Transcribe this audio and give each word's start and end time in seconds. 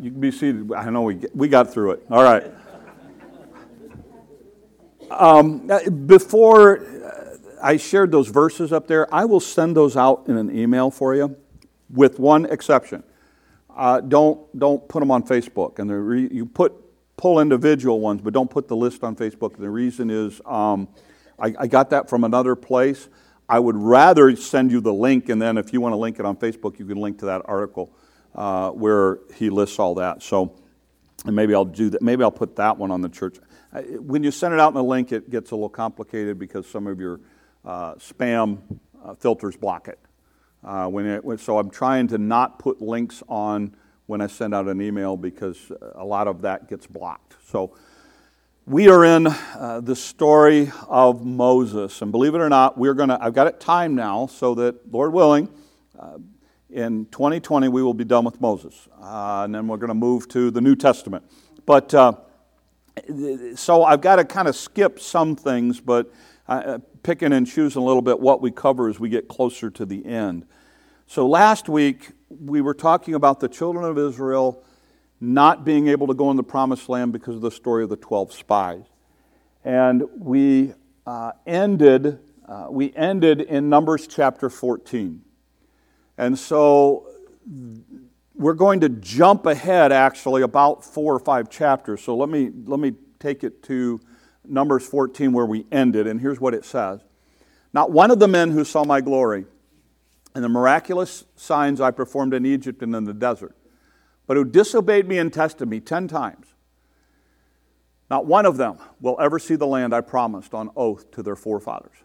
You 0.00 0.10
can 0.10 0.20
be 0.20 0.30
seated. 0.30 0.72
I 0.72 0.88
know 0.88 1.02
we, 1.02 1.20
we 1.34 1.46
got 1.46 1.72
through 1.74 1.90
it. 1.92 2.06
All 2.10 2.22
right. 2.22 2.44
Um, 5.10 5.70
before 6.06 6.86
I 7.62 7.76
shared 7.76 8.10
those 8.10 8.28
verses 8.28 8.72
up 8.72 8.86
there, 8.86 9.12
I 9.14 9.26
will 9.26 9.40
send 9.40 9.76
those 9.76 9.98
out 9.98 10.24
in 10.26 10.38
an 10.38 10.56
email 10.56 10.90
for 10.90 11.14
you, 11.14 11.36
with 11.90 12.18
one 12.18 12.46
exception. 12.46 13.02
Uh, 13.76 14.00
don't 14.00 14.58
don't 14.58 14.88
put 14.88 15.00
them 15.00 15.10
on 15.10 15.22
Facebook, 15.22 15.78
and 15.78 15.90
the 15.90 15.96
re- 15.96 16.28
you 16.32 16.46
put 16.46 16.72
pull 17.18 17.38
individual 17.38 18.00
ones, 18.00 18.22
but 18.22 18.32
don't 18.32 18.50
put 18.50 18.68
the 18.68 18.76
list 18.76 19.04
on 19.04 19.14
Facebook. 19.14 19.58
The 19.58 19.68
reason 19.68 20.08
is 20.08 20.40
um, 20.46 20.88
I, 21.38 21.54
I 21.58 21.66
got 21.66 21.90
that 21.90 22.08
from 22.08 22.24
another 22.24 22.54
place. 22.54 23.08
I 23.50 23.58
would 23.58 23.76
rather 23.76 24.34
send 24.36 24.70
you 24.70 24.80
the 24.80 24.94
link, 24.94 25.28
and 25.28 25.42
then 25.42 25.58
if 25.58 25.74
you 25.74 25.80
want 25.82 25.92
to 25.92 25.98
link 25.98 26.18
it 26.18 26.24
on 26.24 26.36
Facebook, 26.36 26.78
you 26.78 26.86
can 26.86 26.96
link 26.96 27.18
to 27.18 27.26
that 27.26 27.42
article 27.44 27.92
uh, 28.34 28.70
where 28.70 29.18
he 29.34 29.50
lists 29.50 29.78
all 29.78 29.94
that. 29.96 30.22
So, 30.22 30.56
and 31.24 31.34
maybe 31.36 31.54
I'll 31.54 31.64
do 31.64 31.90
that. 31.90 32.02
Maybe 32.02 32.22
I'll 32.22 32.30
put 32.30 32.56
that 32.56 32.78
one 32.78 32.90
on 32.90 33.00
the 33.00 33.08
church. 33.08 33.36
When 33.98 34.22
you 34.22 34.30
send 34.30 34.54
it 34.54 34.60
out 34.60 34.68
in 34.68 34.74
the 34.74 34.84
link, 34.84 35.12
it 35.12 35.30
gets 35.30 35.50
a 35.50 35.54
little 35.54 35.68
complicated 35.68 36.38
because 36.38 36.66
some 36.66 36.86
of 36.86 36.98
your 36.98 37.20
uh, 37.64 37.94
spam 37.94 38.58
uh, 39.04 39.14
filters 39.14 39.56
block 39.56 39.88
it. 39.88 39.98
Uh, 40.62 40.86
when 40.88 41.06
it. 41.06 41.40
So 41.40 41.58
I'm 41.58 41.70
trying 41.70 42.08
to 42.08 42.18
not 42.18 42.58
put 42.58 42.82
links 42.82 43.22
on 43.28 43.74
when 44.06 44.20
I 44.20 44.26
send 44.26 44.54
out 44.54 44.68
an 44.68 44.82
email 44.82 45.16
because 45.16 45.72
a 45.94 46.04
lot 46.04 46.28
of 46.28 46.42
that 46.42 46.68
gets 46.68 46.86
blocked. 46.86 47.36
So 47.46 47.74
we 48.66 48.88
are 48.88 49.04
in 49.04 49.26
uh, 49.26 49.80
the 49.82 49.96
story 49.96 50.70
of 50.86 51.24
Moses, 51.24 52.02
and 52.02 52.12
believe 52.12 52.34
it 52.34 52.40
or 52.40 52.50
not, 52.50 52.76
we're 52.76 52.92
to. 53.08 53.18
I've 53.18 53.32
got 53.32 53.46
it 53.46 53.58
timed 53.58 53.96
now 53.96 54.26
so 54.26 54.54
that, 54.56 54.92
Lord 54.92 55.14
willing, 55.14 55.48
uh, 55.98 56.18
in 56.72 57.06
2020 57.06 57.68
we 57.68 57.82
will 57.82 57.94
be 57.94 58.04
done 58.04 58.24
with 58.24 58.40
Moses, 58.40 58.88
uh, 59.00 59.42
and 59.44 59.54
then 59.54 59.68
we're 59.68 59.76
going 59.76 59.88
to 59.88 59.94
move 59.94 60.28
to 60.28 60.50
the 60.50 60.60
New 60.60 60.76
Testament. 60.76 61.24
But 61.66 61.90
so 63.54 63.84
I've 63.84 64.00
got 64.00 64.16
to 64.16 64.24
kind 64.24 64.48
of 64.48 64.56
skip 64.56 65.00
some 65.00 65.36
things, 65.36 65.80
but 65.80 66.12
uh, 66.48 66.78
picking 67.02 67.32
and 67.32 67.46
choosing 67.46 67.80
a 67.80 67.84
little 67.84 68.02
bit 68.02 68.18
what 68.18 68.40
we 68.40 68.50
cover 68.50 68.88
as 68.88 68.98
we 68.98 69.08
get 69.08 69.28
closer 69.28 69.70
to 69.70 69.86
the 69.86 70.04
end. 70.04 70.46
So 71.06 71.26
last 71.26 71.68
week, 71.68 72.10
we 72.28 72.60
were 72.60 72.74
talking 72.74 73.14
about 73.14 73.40
the 73.40 73.48
children 73.48 73.84
of 73.84 73.98
Israel 73.98 74.64
not 75.20 75.64
being 75.64 75.88
able 75.88 76.06
to 76.06 76.14
go 76.14 76.30
in 76.30 76.36
the 76.36 76.42
promised 76.42 76.88
land 76.88 77.12
because 77.12 77.36
of 77.36 77.42
the 77.42 77.50
story 77.50 77.84
of 77.84 77.90
the 77.90 77.96
12 77.96 78.32
spies. 78.32 78.84
And 79.64 80.04
we 80.16 80.72
uh, 81.06 81.32
ended, 81.46 82.18
uh, 82.48 82.68
we 82.70 82.94
ended 82.94 83.42
in 83.42 83.68
Numbers 83.68 84.06
chapter 84.06 84.48
14. 84.48 85.22
And 86.20 86.38
so 86.38 87.08
we're 88.34 88.52
going 88.52 88.80
to 88.80 88.90
jump 88.90 89.46
ahead 89.46 89.90
actually 89.90 90.42
about 90.42 90.84
four 90.84 91.14
or 91.14 91.18
five 91.18 91.48
chapters. 91.48 92.02
So 92.02 92.14
let 92.14 92.28
me, 92.28 92.50
let 92.66 92.78
me 92.78 92.92
take 93.18 93.42
it 93.42 93.62
to 93.64 93.98
Numbers 94.46 94.86
14 94.86 95.32
where 95.32 95.46
we 95.46 95.64
ended, 95.72 96.06
and 96.06 96.20
here's 96.20 96.38
what 96.38 96.52
it 96.52 96.66
says 96.66 97.00
Not 97.72 97.90
one 97.90 98.10
of 98.10 98.18
the 98.18 98.28
men 98.28 98.50
who 98.50 98.64
saw 98.64 98.84
my 98.84 99.00
glory 99.00 99.46
and 100.34 100.44
the 100.44 100.50
miraculous 100.50 101.24
signs 101.36 101.80
I 101.80 101.90
performed 101.90 102.34
in 102.34 102.44
Egypt 102.44 102.82
and 102.82 102.94
in 102.94 103.04
the 103.04 103.14
desert, 103.14 103.56
but 104.26 104.36
who 104.36 104.44
disobeyed 104.44 105.08
me 105.08 105.16
and 105.16 105.32
tested 105.32 105.70
me 105.70 105.80
ten 105.80 106.06
times, 106.06 106.48
not 108.10 108.26
one 108.26 108.44
of 108.44 108.58
them 108.58 108.76
will 109.00 109.16
ever 109.18 109.38
see 109.38 109.56
the 109.56 109.66
land 109.66 109.94
I 109.94 110.02
promised 110.02 110.52
on 110.52 110.68
oath 110.76 111.10
to 111.12 111.22
their 111.22 111.36
forefathers. 111.36 111.96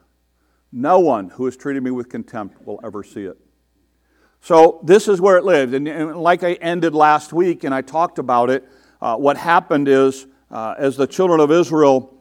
No 0.72 1.02
one 1.02 1.32
who 1.32 1.44
has 1.44 1.58
treated 1.58 1.84
me 1.84 1.92
with 1.92 2.08
contempt 2.08 2.66
will 2.66 2.80
ever 2.82 3.04
see 3.04 3.26
it. 3.26 3.38
So 4.46 4.80
this 4.84 5.08
is 5.08 5.20
where 5.20 5.38
it 5.38 5.44
lived. 5.44 5.74
And, 5.74 5.88
and 5.88 6.16
like 6.16 6.44
I 6.44 6.54
ended 6.54 6.94
last 6.94 7.34
week 7.34 7.64
and 7.64 7.74
I 7.74 7.82
talked 7.82 8.20
about 8.20 8.52
it, 8.52 8.64
uh, 9.02 9.16
what 9.16 9.38
happened 9.38 9.88
is 9.88 10.28
uh, 10.52 10.76
as 10.78 10.96
the 10.96 11.08
children 11.08 11.40
of 11.40 11.50
Israel 11.50 12.16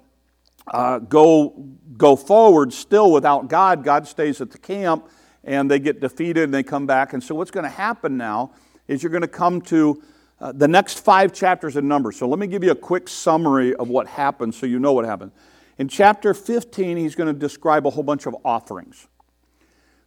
uh, 0.69 1.01
go, 1.01 1.51
go 1.99 2.17
forward 2.17 2.73
still 2.73 3.13
without 3.13 3.49
God, 3.49 3.85
God 3.85 4.09
stays 4.09 4.41
at 4.41 4.51
the 4.51 4.57
camp 4.57 5.07
and 5.45 5.71
they 5.71 5.79
get 5.79 6.01
defeated 6.01 6.45
and 6.45 6.55
they 6.55 6.63
come 6.63 6.87
back. 6.87 7.13
And 7.13 7.23
so 7.23 7.35
what's 7.35 7.51
going 7.51 7.65
to 7.65 7.69
happen 7.69 8.17
now 8.17 8.53
is 8.89 9.03
you're 9.03 9.13
going 9.13 9.21
to 9.21 9.29
come 9.29 9.61
to 9.61 10.03
uh, 10.41 10.53
the 10.53 10.67
next 10.67 11.01
five 11.01 11.31
chapters 11.31 11.77
in 11.77 11.87
Numbers. 11.87 12.17
So 12.17 12.27
let 12.27 12.39
me 12.39 12.47
give 12.47 12.65
you 12.65 12.71
a 12.71 12.75
quick 12.75 13.07
summary 13.07 13.75
of 13.75 13.91
what 13.91 14.07
happened 14.07 14.55
so 14.55 14.65
you 14.65 14.79
know 14.79 14.95
what 14.95 15.05
happened. 15.05 15.33
In 15.77 15.89
chapter 15.89 16.33
15, 16.33 16.97
he's 16.97 17.17
going 17.17 17.31
to 17.31 17.39
describe 17.39 17.87
a 17.87 17.91
whole 17.91 18.03
bunch 18.03 18.25
of 18.25 18.35
offerings. 18.47 19.09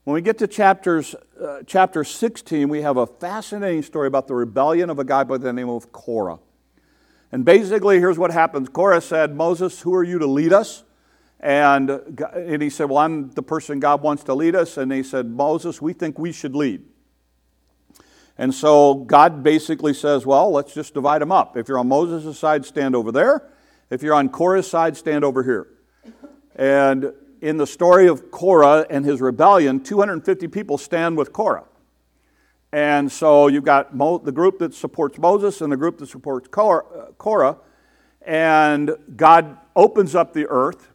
When 0.07 0.13
we 0.13 0.21
get 0.21 0.37
to 0.37 0.47
chapters, 0.47 1.15
uh, 1.37 1.63
chapter 1.67 2.05
16, 2.05 2.69
we 2.69 2.81
have 2.81 2.95
a 2.95 3.05
fascinating 3.05 3.83
story 3.83 4.07
about 4.07 4.29
the 4.29 4.35
rebellion 4.35 4.89
of 4.89 4.99
a 4.99 5.03
guy 5.03 5.25
by 5.25 5.37
the 5.37 5.51
name 5.51 5.67
of 5.67 5.91
Korah. 5.91 6.39
And 7.33 7.43
basically, 7.43 7.99
here's 7.99 8.17
what 8.17 8.31
happens 8.31 8.69
Korah 8.69 9.01
said, 9.01 9.35
Moses, 9.35 9.81
who 9.81 9.93
are 9.93 10.05
you 10.05 10.17
to 10.19 10.25
lead 10.25 10.53
us? 10.53 10.85
And, 11.41 11.89
and 11.89 12.61
he 12.61 12.69
said, 12.69 12.85
Well, 12.85 12.99
I'm 12.99 13.31
the 13.31 13.43
person 13.43 13.81
God 13.81 14.01
wants 14.01 14.23
to 14.23 14.33
lead 14.33 14.55
us. 14.55 14.77
And 14.77 14.93
he 14.93 15.03
said, 15.03 15.25
Moses, 15.25 15.81
we 15.81 15.91
think 15.91 16.17
we 16.17 16.31
should 16.31 16.55
lead. 16.55 16.85
And 18.37 18.53
so 18.53 18.93
God 18.93 19.43
basically 19.43 19.93
says, 19.93 20.25
Well, 20.25 20.51
let's 20.51 20.73
just 20.73 20.93
divide 20.93 21.21
them 21.21 21.33
up. 21.33 21.57
If 21.57 21.67
you're 21.67 21.79
on 21.79 21.89
Moses' 21.89 22.39
side, 22.39 22.65
stand 22.65 22.95
over 22.95 23.11
there. 23.11 23.49
If 23.89 24.03
you're 24.03 24.15
on 24.15 24.29
Korah's 24.29 24.71
side, 24.71 24.95
stand 24.95 25.25
over 25.25 25.43
here. 25.43 25.67
And 26.55 27.11
in 27.41 27.57
the 27.57 27.67
story 27.67 28.07
of 28.07 28.31
Korah 28.31 28.85
and 28.89 29.05
his 29.05 29.21
rebellion, 29.21 29.83
250 29.83 30.47
people 30.47 30.77
stand 30.77 31.17
with 31.17 31.33
Korah. 31.33 31.65
And 32.71 33.11
so 33.11 33.47
you've 33.47 33.63
got 33.63 33.95
Mo- 33.95 34.17
the 34.17 34.31
group 34.31 34.59
that 34.59 34.73
supports 34.73 35.17
Moses 35.17 35.61
and 35.61 35.71
the 35.71 35.77
group 35.77 35.97
that 35.99 36.07
supports 36.07 36.47
uh, 36.47 37.11
Korah. 37.17 37.57
And 38.21 38.95
God 39.15 39.57
opens 39.75 40.15
up 40.15 40.33
the 40.33 40.47
earth. 40.47 40.89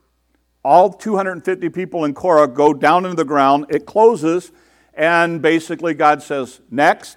All 0.64 0.92
250 0.92 1.68
people 1.70 2.04
in 2.04 2.14
Korah 2.14 2.48
go 2.48 2.74
down 2.74 3.04
into 3.04 3.16
the 3.16 3.24
ground. 3.24 3.66
It 3.68 3.86
closes. 3.86 4.52
And 4.94 5.40
basically, 5.40 5.94
God 5.94 6.22
says, 6.22 6.60
Next. 6.70 7.16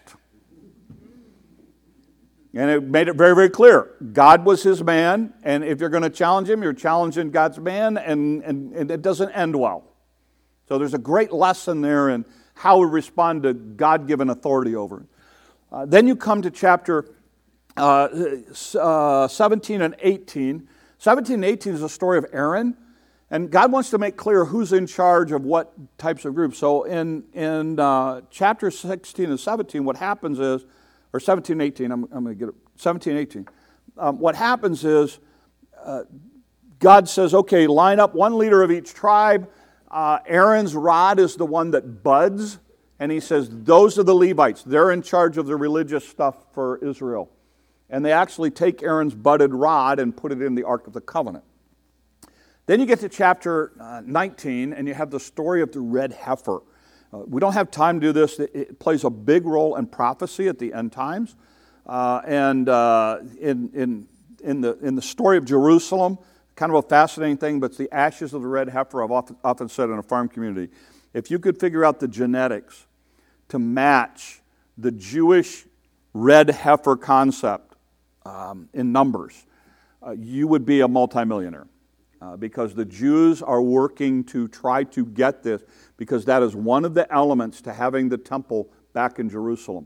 And 2.55 2.71
it 2.71 2.83
made 2.83 3.09
it 3.09 3.17
very, 3.17 3.35
very 3.35 3.49
clear. 3.49 3.91
God 4.13 4.45
was 4.45 4.63
his 4.63 4.81
man, 4.81 5.33
and 5.43 5.61
if 5.63 5.81
you're 5.81 5.89
going 5.89 6.03
to 6.03 6.09
challenge 6.09 6.49
him, 6.49 6.63
you're 6.63 6.71
challenging 6.71 7.29
God's 7.29 7.59
man, 7.59 7.97
and, 7.97 8.41
and, 8.43 8.73
and 8.73 8.89
it 8.89 9.01
doesn't 9.01 9.31
end 9.31 9.57
well. 9.57 9.83
So 10.69 10.77
there's 10.77 10.93
a 10.93 10.99
great 10.99 11.33
lesson 11.33 11.81
there 11.81 12.09
in 12.09 12.25
how 12.53 12.79
we 12.79 12.85
respond 12.85 13.43
to 13.43 13.53
God 13.53 14.07
given 14.07 14.29
authority 14.29 14.73
over 14.73 15.01
it. 15.01 15.05
Uh, 15.69 15.85
then 15.85 16.07
you 16.07 16.15
come 16.15 16.41
to 16.43 16.49
chapter 16.49 17.13
uh, 17.75 18.07
uh, 18.79 19.27
17 19.27 19.81
and 19.81 19.95
18. 19.99 20.69
17 20.97 21.33
and 21.33 21.45
18 21.45 21.73
is 21.73 21.83
a 21.83 21.89
story 21.89 22.17
of 22.17 22.25
Aaron, 22.31 22.77
and 23.29 23.51
God 23.51 23.73
wants 23.73 23.89
to 23.89 23.97
make 23.97 24.15
clear 24.15 24.45
who's 24.45 24.71
in 24.71 24.87
charge 24.87 25.33
of 25.33 25.43
what 25.43 25.73
types 25.97 26.23
of 26.23 26.33
groups. 26.33 26.57
So 26.57 26.83
in, 26.83 27.25
in 27.33 27.79
uh, 27.79 28.21
chapter 28.29 28.71
16 28.71 29.29
and 29.29 29.39
17, 29.39 29.83
what 29.83 29.97
happens 29.97 30.39
is 30.39 30.65
or 31.15 31.19
17, 31.21 31.61
18, 31.61 31.91
I'm, 31.93 32.03
I'm 32.11 32.25
going 32.25 32.25
to 32.25 32.35
get 32.35 32.49
it, 32.49 32.55
17, 32.75 33.15
18. 33.15 33.47
Um, 33.97 34.19
what 34.19 34.35
happens 34.35 34.83
is 34.83 35.19
uh, 35.81 36.01
God 36.79 37.07
says, 37.07 37.33
okay, 37.33 37.67
line 37.67 38.01
up 38.01 38.13
one 38.13 38.37
leader 38.37 38.61
of 38.61 38.69
each 38.69 38.93
tribe. 38.93 39.49
Uh, 39.89 40.19
Aaron's 40.25 40.75
rod 40.75 41.17
is 41.17 41.37
the 41.37 41.45
one 41.45 41.71
that 41.71 42.03
buds, 42.03 42.59
and 42.99 43.13
he 43.13 43.21
says, 43.21 43.47
those 43.49 43.97
are 43.97 44.03
the 44.03 44.13
Levites. 44.13 44.63
They're 44.63 44.91
in 44.91 45.01
charge 45.01 45.37
of 45.37 45.45
the 45.45 45.55
religious 45.55 46.05
stuff 46.05 46.35
for 46.51 46.79
Israel. 46.79 47.31
And 47.89 48.03
they 48.03 48.11
actually 48.11 48.51
take 48.51 48.83
Aaron's 48.83 49.15
budded 49.15 49.53
rod 49.53 49.99
and 49.99 50.17
put 50.17 50.33
it 50.33 50.41
in 50.41 50.53
the 50.53 50.63
Ark 50.63 50.85
of 50.85 50.91
the 50.91 50.99
Covenant. 50.99 51.45
Then 52.65 52.81
you 52.81 52.85
get 52.85 52.99
to 52.99 53.07
chapter 53.09 53.71
uh, 53.79 54.01
19, 54.03 54.73
and 54.73 54.85
you 54.85 54.93
have 54.93 55.11
the 55.11 55.19
story 55.21 55.61
of 55.61 55.71
the 55.71 55.79
red 55.79 56.11
heifer. 56.11 56.61
Uh, 57.15 57.19
we 57.27 57.39
don't 57.39 57.53
have 57.53 57.71
time 57.71 57.99
to 57.99 58.07
do 58.07 58.11
this. 58.11 58.39
It, 58.39 58.79
plays 58.79 59.03
a 59.03 59.09
big 59.09 59.45
role 59.45 59.75
in 59.77 59.87
prophecy 59.87 60.47
at 60.47 60.59
the 60.59 60.73
end 60.73 60.91
times. 60.91 61.35
Uh, 61.85 62.21
and 62.25 62.67
uh, 62.67 63.19
in, 63.39 63.69
in, 63.73 64.07
in, 64.43 64.61
the, 64.61 64.77
in 64.79 64.95
the 64.95 65.01
story 65.01 65.37
of 65.37 65.45
Jerusalem, 65.45 66.17
kind 66.55 66.71
of 66.71 66.83
a 66.83 66.87
fascinating 66.87 67.37
thing, 67.37 67.59
but 67.59 67.67
it's 67.67 67.77
the 67.77 67.93
ashes 67.93 68.33
of 68.33 68.41
the 68.41 68.47
red 68.47 68.69
heifer, 68.69 69.03
I've 69.03 69.11
often, 69.11 69.37
often 69.43 69.69
said 69.69 69.89
in 69.89 69.97
a 69.97 70.03
farm 70.03 70.27
community. 70.27 70.73
If 71.13 71.31
you 71.31 71.39
could 71.39 71.59
figure 71.59 71.85
out 71.85 71.99
the 71.99 72.07
genetics 72.07 72.85
to 73.49 73.59
match 73.59 74.41
the 74.77 74.91
Jewish 74.91 75.65
red 76.13 76.49
heifer 76.49 76.97
concept 76.97 77.75
um, 78.25 78.67
in 78.73 78.91
numbers, 78.91 79.45
uh, 80.05 80.11
you 80.11 80.47
would 80.47 80.65
be 80.65 80.81
a 80.81 80.87
multimillionaire. 80.87 81.67
Uh, 82.21 82.37
because 82.37 82.73
the 82.73 82.85
Jews 82.85 83.41
are 83.41 83.61
working 83.61 84.23
to 84.25 84.47
try 84.47 84.85
to 84.85 85.05
get 85.05 85.43
this 85.43 85.61
because 85.97 86.23
that 86.25 86.41
is 86.41 86.55
one 86.55 86.85
of 86.85 86.93
the 86.93 87.11
elements 87.13 87.61
to 87.63 87.73
having 87.73 88.07
the 88.07 88.17
temple 88.17 88.69
back 88.93 89.19
in 89.19 89.29
Jerusalem. 89.29 89.85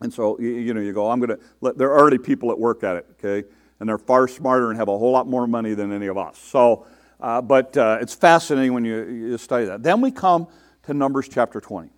And 0.00 0.12
so, 0.12 0.38
you, 0.38 0.50
you 0.50 0.74
know, 0.74 0.80
you 0.80 0.92
go, 0.92 1.10
I'm 1.10 1.20
going 1.20 1.38
to, 1.38 1.72
there 1.72 1.88
are 1.90 1.98
already 1.98 2.18
people 2.18 2.50
that 2.50 2.58
work 2.58 2.84
at 2.84 2.96
it, 2.96 3.06
okay? 3.12 3.48
And 3.80 3.88
they're 3.88 3.98
far 3.98 4.28
smarter 4.28 4.70
and 4.70 4.78
have 4.78 4.88
a 4.88 4.96
whole 4.98 5.10
lot 5.10 5.26
more 5.26 5.46
money 5.46 5.74
than 5.74 5.90
any 5.90 6.06
of 6.06 6.18
us. 6.18 6.38
So, 6.38 6.86
uh, 7.20 7.40
but 7.40 7.76
uh, 7.76 7.98
it's 8.00 8.14
fascinating 8.14 8.74
when 8.74 8.84
you, 8.84 9.04
you 9.04 9.38
study 9.38 9.64
that. 9.64 9.82
Then 9.82 10.00
we 10.00 10.10
come 10.10 10.48
to 10.84 10.94
Numbers 10.94 11.28
chapter 11.28 11.60
20. 11.60 11.90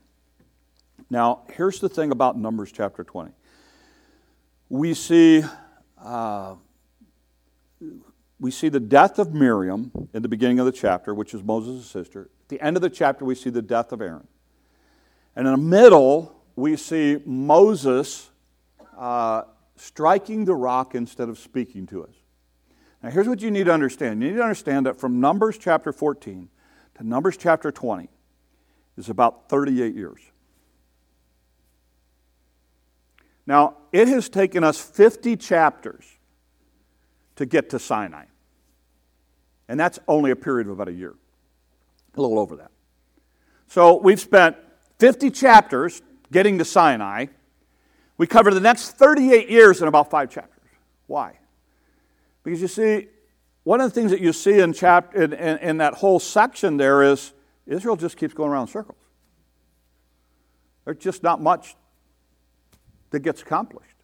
Now, 1.11 1.43
here's 1.52 1.81
the 1.81 1.88
thing 1.88 2.12
about 2.12 2.38
Numbers 2.38 2.73
chapter 2.73 3.02
20. 3.02 3.32
we 4.69 4.94
see, 4.94 5.43
uh, 6.02 6.55
we 8.40 8.50
see 8.50 8.70
the 8.70 8.81
death 8.81 9.19
of 9.19 9.34
Miriam 9.34 9.92
in 10.14 10.22
the 10.22 10.28
beginning 10.28 10.58
of 10.58 10.66
the 10.66 10.72
chapter, 10.72 11.14
which 11.14 11.34
is 11.34 11.42
Moses' 11.42 11.87
sister. 11.87 12.31
At 12.44 12.48
the 12.48 12.60
end 12.60 12.76
of 12.76 12.81
the 12.81 12.90
chapter, 12.90 13.25
we 13.25 13.34
see 13.34 13.50
the 13.50 13.62
death 13.62 13.92
of 13.92 14.00
Aaron. 14.00 14.26
And 15.37 15.46
in 15.46 15.52
the 15.52 15.58
middle, 15.58 16.42
we 16.56 16.76
see 16.76 17.19
Moses 17.26 18.31
uh, 18.96 19.42
striking 19.76 20.46
the 20.46 20.54
rock 20.54 20.94
instead 20.94 21.28
of 21.28 21.38
speaking 21.38 21.87
to 21.88 22.04
us. 22.04 22.14
Now, 23.02 23.10
here's 23.10 23.28
what 23.28 23.42
you 23.42 23.50
need 23.50 23.64
to 23.64 23.72
understand. 23.72 24.22
You 24.22 24.31
need 24.31 24.37
to 24.37 24.42
understand 24.42 24.87
that 24.87 24.98
from 24.98 25.20
Numbers 25.20 25.58
chapter 25.58 25.92
14 25.92 26.48
to 26.96 27.06
Numbers 27.06 27.37
chapter 27.37 27.70
20 27.70 28.08
is 28.96 29.10
about 29.10 29.50
38 29.50 29.94
years. 29.94 30.20
Now, 33.46 33.76
it 33.92 34.08
has 34.08 34.28
taken 34.28 34.64
us 34.64 34.81
50 34.81 35.37
chapters 35.37 36.06
to 37.37 37.46
get 37.46 37.70
to 37.70 37.78
Sinai. 37.78 38.25
And 39.70 39.78
that's 39.78 40.00
only 40.08 40.32
a 40.32 40.37
period 40.37 40.67
of 40.67 40.72
about 40.72 40.88
a 40.88 40.93
year, 40.93 41.14
a 42.17 42.20
little 42.20 42.40
over 42.40 42.56
that. 42.56 42.72
So 43.69 44.00
we've 44.00 44.19
spent 44.19 44.56
50 44.99 45.31
chapters 45.31 46.02
getting 46.32 46.58
to 46.58 46.64
Sinai. 46.64 47.26
We 48.19 48.26
cover 48.26 48.52
the 48.52 48.58
next 48.58 48.96
38 48.99 49.49
years 49.49 49.81
in 49.81 49.87
about 49.87 50.11
five 50.11 50.28
chapters. 50.28 50.69
Why? 51.06 51.38
Because 52.43 52.61
you 52.61 52.67
see, 52.67 53.06
one 53.62 53.81
of 53.81 53.88
the 53.88 53.94
things 53.94 54.11
that 54.11 54.20
you 54.20 54.32
see 54.32 54.58
in, 54.58 54.75
in, 54.75 55.32
in, 55.34 55.58
in 55.58 55.76
that 55.76 55.94
whole 55.94 56.19
section 56.19 56.76
there 56.76 57.05
is 57.05 57.32
Israel 57.64 57.94
just 57.94 58.16
keeps 58.16 58.34
going 58.34 58.50
around 58.50 58.66
circles. 58.66 58.99
There's 60.84 60.99
just 60.99 61.23
not 61.23 61.40
much 61.40 61.76
that 63.11 63.20
gets 63.20 63.40
accomplished. 63.40 63.94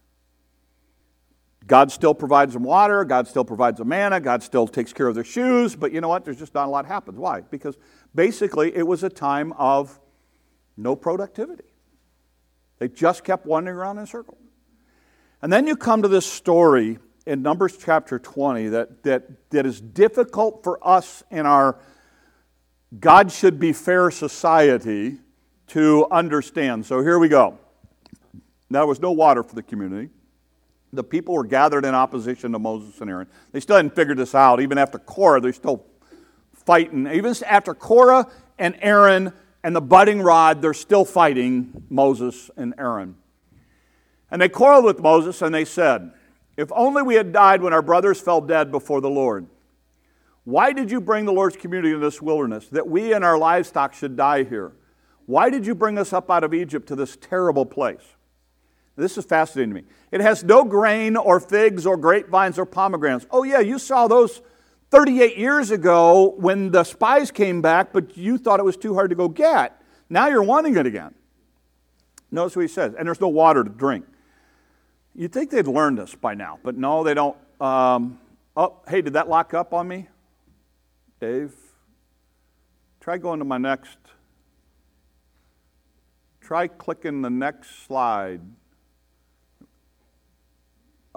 God 1.67 1.91
still 1.91 2.15
provides 2.15 2.53
them 2.53 2.63
water, 2.63 3.05
God 3.05 3.27
still 3.27 3.45
provides 3.45 3.79
them 3.79 3.89
manna, 3.89 4.21
God 4.21 4.43
still 4.43 4.69
takes 4.69 4.93
care 4.93 5.09
of 5.09 5.15
their 5.15 5.25
shoes, 5.25 5.75
but 5.75 5.93
you 5.93 6.01
know 6.01 6.09
what? 6.09 6.25
There's 6.25 6.39
just 6.39 6.55
not 6.55 6.67
a 6.67 6.71
lot 6.71 6.87
happens. 6.87 7.19
Why? 7.19 7.41
Because 7.41 7.77
basically 8.15 8.75
it 8.77 8.87
was 8.87 9.03
a 9.03 9.11
time 9.11 9.53
of 9.55 9.99
no 10.77 10.95
productivity. 10.95 11.65
They 12.79 12.89
just 12.89 13.25
kept 13.25 13.47
wandering 13.47 13.77
around 13.77 13.99
in 13.99 14.05
a 14.05 14.07
circle. 14.07 14.39
And 15.43 15.53
then 15.53 15.67
you 15.67 15.77
come 15.77 16.03
to 16.03 16.09
this 16.09 16.31
story 16.31 16.99
in 17.27 17.43
Numbers 17.43 17.77
chapter 17.77 18.19
20 18.19 18.69
that, 18.69 19.03
that, 19.03 19.51
that 19.51 19.67
is 19.67 19.81
difficult 19.81 20.63
for 20.63 20.79
us 20.87 21.23
in 21.31 21.47
our 21.47 21.79
God 23.01 23.33
should 23.33 23.59
be 23.59 23.73
fair 23.73 24.11
society 24.11 25.19
to 25.69 26.07
understand. 26.11 26.87
So 26.87 27.03
here 27.03 27.19
we 27.19 27.29
go. 27.29 27.59
There 28.71 28.87
was 28.87 29.01
no 29.01 29.13
water 29.13 29.43
for 29.43 29.55
the 29.55 29.63
community. 29.63 30.11
The 30.97 31.05
people 31.05 31.35
were 31.35 31.45
gathered 31.45 31.85
in 31.85 31.95
opposition 31.95 32.53
to 32.53 32.59
Moses 32.59 33.01
and 33.01 33.11
Aaron. 33.11 33.29
They 33.53 33.61
still 33.61 33.77
hadn't 33.77 33.95
figured 33.95 34.17
this 34.17 34.35
out. 34.35 34.61
Even 34.61 34.79
after 34.79 34.99
Korah, 34.99 35.41
they're 35.41 35.53
still 35.53 35.85
fighting. 36.53 37.07
Even 37.07 37.35
after 37.47 37.75
Korah 37.75 38.27
and 38.59 38.77
Aaron 38.81 39.33
and 39.63 39.77
the 39.77 39.81
budding 39.81 40.23
rod, 40.23 40.63
they're 40.63 40.75
still 40.75 41.05
fighting 41.05 41.85
Moses 41.91 42.51
and 42.57 42.75
Aaron. 42.79 43.17
And 44.31 44.41
they 44.41 44.49
quarreled 44.49 44.85
with 44.85 45.01
Moses 45.01 45.43
and 45.43 45.55
they 45.55 45.65
said, 45.65 46.13
If 46.57 46.73
only 46.73 47.03
we 47.03 47.15
had 47.15 47.33
died 47.33 47.63
when 47.63 47.73
our 47.73 47.83
brothers 47.83 48.21
fell 48.21 48.41
dead 48.41 48.73
before 48.73 49.01
the 49.01 49.11
Lord. 49.11 49.47
Why 50.45 50.73
did 50.73 50.91
you 50.91 51.01
bring 51.01 51.25
the 51.25 51.33
Lord's 51.33 51.57
community 51.57 51.93
into 51.93 52.05
this 52.05 52.23
wilderness, 52.23 52.69
that 52.69 52.89
we 52.89 53.13
and 53.13 53.25
our 53.25 53.37
livestock 53.37 53.95
should 53.95 54.17
die 54.17 54.45
here? 54.45 54.73
Why 55.27 55.51
did 55.51 55.67
you 55.67 55.75
bring 55.75 55.99
us 55.99 56.13
up 56.13 56.31
out 56.31 56.45
of 56.45 56.55
Egypt 56.55 56.87
to 56.89 56.97
this 56.97 57.17
terrible 57.17 57.67
place? 57.67 58.16
This 58.97 59.19
is 59.19 59.27
fascinating 59.27 59.75
to 59.75 59.83
me. 59.83 59.87
It 60.11 60.21
has 60.23 60.43
no 60.43 60.65
grain 60.65 61.17
or 61.17 61.39
figs 61.39 61.87
or 61.87 61.97
grapevines 61.97 62.59
or 62.59 62.65
pomegranates. 62.65 63.27
Oh, 63.31 63.43
yeah, 63.43 63.61
you 63.61 63.79
saw 63.79 64.09
those 64.09 64.41
38 64.91 65.37
years 65.37 65.71
ago 65.71 66.35
when 66.39 66.71
the 66.71 66.83
spies 66.83 67.31
came 67.31 67.61
back, 67.61 67.93
but 67.93 68.17
you 68.17 68.39
thought 68.39 68.59
it 68.59 68.65
was 68.65 68.77
too 68.77 68.95
hard 68.95 69.11
to 69.11 69.17
go 69.17 69.29
get. 69.29 69.81
Now 70.09 70.29
you're 70.29 70.43
wanting 70.43 70.77
it 70.77 70.87
again. 70.87 71.15
Notice 72.31 72.57
what 72.57 72.63
he 72.63 72.69
says. 72.69 72.95
And 72.95 73.07
there's 73.07 73.21
no 73.21 73.29
water 73.29 73.63
to 73.63 73.71
drink. 73.71 74.07
You'd 75.15 75.33
think 75.33 75.51
they'd 75.51 75.67
learned 75.67 75.99
this 75.99 76.15
by 76.15 76.35
now, 76.35 76.59
but 76.63 76.77
no, 76.77 77.03
they 77.03 77.15
don't. 77.15 77.37
Um, 77.61 78.19
oh, 78.57 78.81
hey, 78.89 79.01
did 79.03 79.15
that 79.15 79.29
lock 79.29 79.55
up 79.55 79.73
on 79.73 79.89
me? 79.89 80.09
Dave? 81.21 81.55
Try 83.01 83.19
going 83.19 83.39
to 83.39 83.45
my 83.45 83.59
next. 83.59 83.99
Try 86.41 86.69
clicking 86.69 87.23
the 87.23 87.31
next 87.31 87.87
slide. 87.87 88.41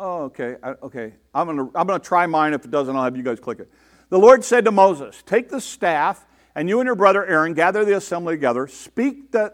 Oh, 0.02 0.24
okay, 0.24 0.56
okay. 0.82 1.14
I'm 1.34 1.58
to 1.58 1.72
I'm 1.76 1.86
to 1.88 2.00
try 2.00 2.26
mine. 2.26 2.54
If 2.54 2.64
it 2.64 2.72
doesn't, 2.72 2.96
I'll 2.96 3.04
have 3.04 3.18
you 3.18 3.24
guys 3.24 3.38
click 3.38 3.60
it. 3.60 3.70
The 4.08 4.18
Lord 4.18 4.46
said 4.46 4.64
to 4.64 4.72
Moses, 4.72 5.22
Take 5.26 5.50
the 5.50 5.60
staff, 5.60 6.26
and 6.56 6.70
you 6.70 6.80
and 6.80 6.88
your 6.88 6.96
brother 6.96 7.26
Aaron 7.26 7.54
gather 7.54 7.84
the 7.84 7.98
assembly 7.98 8.36
together. 8.36 8.66
Speak, 8.68 9.34
the, 9.34 9.54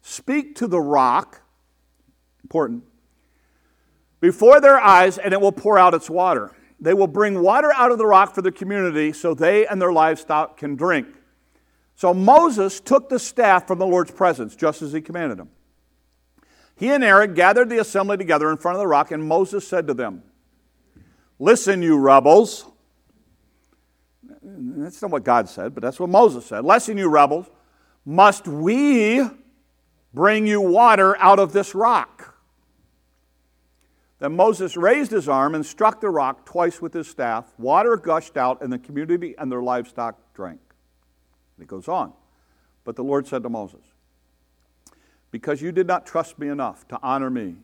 speak 0.00 0.56
to 0.56 0.66
the 0.66 0.80
rock, 0.80 1.42
important, 2.42 2.84
before 4.18 4.62
their 4.62 4.80
eyes, 4.80 5.18
and 5.18 5.34
it 5.34 5.40
will 5.42 5.52
pour 5.52 5.78
out 5.78 5.92
its 5.92 6.08
water. 6.08 6.52
They 6.80 6.94
will 6.94 7.06
bring 7.06 7.42
water 7.42 7.70
out 7.74 7.92
of 7.92 7.98
the 7.98 8.06
rock 8.06 8.34
for 8.34 8.40
the 8.40 8.50
community 8.50 9.12
so 9.12 9.34
they 9.34 9.66
and 9.66 9.80
their 9.80 9.92
livestock 9.92 10.56
can 10.56 10.74
drink. 10.74 11.06
So 11.96 12.14
Moses 12.14 12.80
took 12.80 13.10
the 13.10 13.18
staff 13.18 13.66
from 13.66 13.78
the 13.78 13.86
Lord's 13.86 14.10
presence, 14.10 14.56
just 14.56 14.80
as 14.80 14.94
he 14.94 15.02
commanded 15.02 15.38
him. 15.38 15.50
He 16.76 16.88
and 16.88 17.04
Aaron 17.04 17.34
gathered 17.34 17.68
the 17.68 17.78
assembly 17.78 18.16
together 18.16 18.50
in 18.50 18.56
front 18.56 18.76
of 18.76 18.80
the 18.80 18.86
rock, 18.86 19.10
and 19.10 19.22
Moses 19.22 19.66
said 19.66 19.86
to 19.86 19.94
them, 19.94 20.22
Listen, 21.38 21.82
you 21.82 21.98
rebels. 21.98 22.66
That's 24.42 25.02
not 25.02 25.10
what 25.10 25.24
God 25.24 25.48
said, 25.48 25.74
but 25.74 25.82
that's 25.82 26.00
what 26.00 26.08
Moses 26.08 26.46
said. 26.46 26.64
Listen, 26.64 26.98
you 26.98 27.08
rebels. 27.08 27.46
Must 28.04 28.46
we 28.48 29.22
bring 30.12 30.46
you 30.46 30.60
water 30.60 31.16
out 31.18 31.38
of 31.38 31.52
this 31.52 31.74
rock? 31.74 32.36
Then 34.18 34.36
Moses 34.36 34.76
raised 34.76 35.10
his 35.10 35.28
arm 35.28 35.56
and 35.56 35.66
struck 35.66 36.00
the 36.00 36.10
rock 36.10 36.46
twice 36.46 36.80
with 36.80 36.94
his 36.94 37.08
staff. 37.08 37.52
Water 37.58 37.96
gushed 37.96 38.36
out, 38.36 38.62
and 38.62 38.72
the 38.72 38.78
community 38.78 39.34
and 39.36 39.50
their 39.50 39.62
livestock 39.62 40.16
drank. 40.34 40.60
It 41.60 41.66
goes 41.66 41.88
on. 41.88 42.12
But 42.84 42.94
the 42.94 43.02
Lord 43.02 43.26
said 43.26 43.42
to 43.42 43.48
Moses, 43.48 43.80
because 45.32 45.60
you 45.60 45.72
did 45.72 45.88
not 45.88 46.06
trust 46.06 46.38
me 46.38 46.46
enough 46.48 46.86
to 46.88 46.98
honor 47.02 47.30
me 47.30 47.56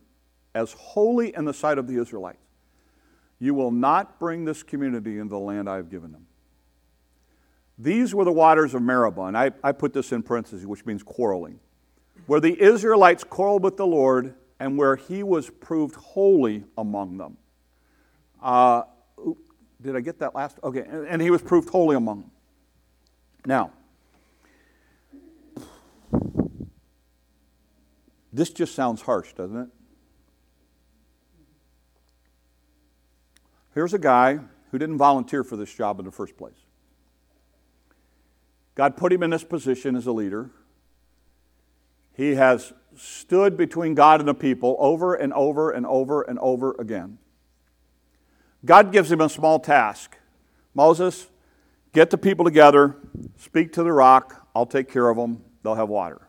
as 0.54 0.72
holy 0.72 1.36
in 1.36 1.44
the 1.44 1.54
sight 1.54 1.78
of 1.78 1.86
the 1.86 2.00
Israelites, 2.00 2.42
you 3.38 3.54
will 3.54 3.70
not 3.70 4.18
bring 4.18 4.44
this 4.44 4.64
community 4.64 5.18
into 5.18 5.30
the 5.30 5.38
land 5.38 5.68
I 5.68 5.76
have 5.76 5.90
given 5.90 6.10
them. 6.10 6.26
These 7.78 8.12
were 8.12 8.24
the 8.24 8.32
waters 8.32 8.74
of 8.74 8.82
Meribah, 8.82 9.26
and 9.26 9.38
I, 9.38 9.52
I 9.62 9.70
put 9.70 9.92
this 9.92 10.10
in 10.10 10.24
parentheses, 10.24 10.66
which 10.66 10.84
means 10.84 11.04
quarreling, 11.04 11.60
where 12.26 12.40
the 12.40 12.60
Israelites 12.60 13.22
quarreled 13.22 13.62
with 13.62 13.76
the 13.76 13.86
Lord 13.86 14.34
and 14.58 14.76
where 14.76 14.96
he 14.96 15.22
was 15.22 15.48
proved 15.48 15.94
holy 15.94 16.64
among 16.76 17.18
them. 17.18 17.36
Uh, 18.42 18.82
did 19.80 19.94
I 19.94 20.00
get 20.00 20.18
that 20.18 20.34
last? 20.34 20.58
Okay, 20.64 20.84
and 21.08 21.22
he 21.22 21.30
was 21.30 21.40
proved 21.40 21.68
holy 21.68 21.94
among 21.94 22.22
them. 22.22 22.30
Now, 23.46 23.70
This 28.32 28.50
just 28.50 28.74
sounds 28.74 29.02
harsh, 29.02 29.32
doesn't 29.32 29.56
it? 29.56 29.68
Here's 33.74 33.94
a 33.94 33.98
guy 33.98 34.40
who 34.70 34.78
didn't 34.78 34.98
volunteer 34.98 35.44
for 35.44 35.56
this 35.56 35.72
job 35.72 35.98
in 35.98 36.04
the 36.04 36.12
first 36.12 36.36
place. 36.36 36.58
God 38.74 38.96
put 38.96 39.12
him 39.12 39.22
in 39.22 39.30
this 39.30 39.44
position 39.44 39.96
as 39.96 40.06
a 40.06 40.12
leader. 40.12 40.50
He 42.14 42.34
has 42.34 42.72
stood 42.96 43.56
between 43.56 43.94
God 43.94 44.20
and 44.20 44.28
the 44.28 44.34
people 44.34 44.76
over 44.78 45.14
and 45.14 45.32
over 45.32 45.70
and 45.70 45.86
over 45.86 46.22
and 46.22 46.38
over 46.40 46.74
again. 46.78 47.18
God 48.64 48.92
gives 48.92 49.10
him 49.10 49.20
a 49.20 49.28
small 49.28 49.58
task 49.58 50.16
Moses, 50.74 51.26
get 51.92 52.10
the 52.10 52.18
people 52.18 52.44
together, 52.44 52.96
speak 53.36 53.72
to 53.72 53.82
the 53.82 53.92
rock, 53.92 54.46
I'll 54.54 54.66
take 54.66 54.88
care 54.88 55.08
of 55.08 55.16
them, 55.16 55.42
they'll 55.64 55.74
have 55.74 55.88
water. 55.88 56.27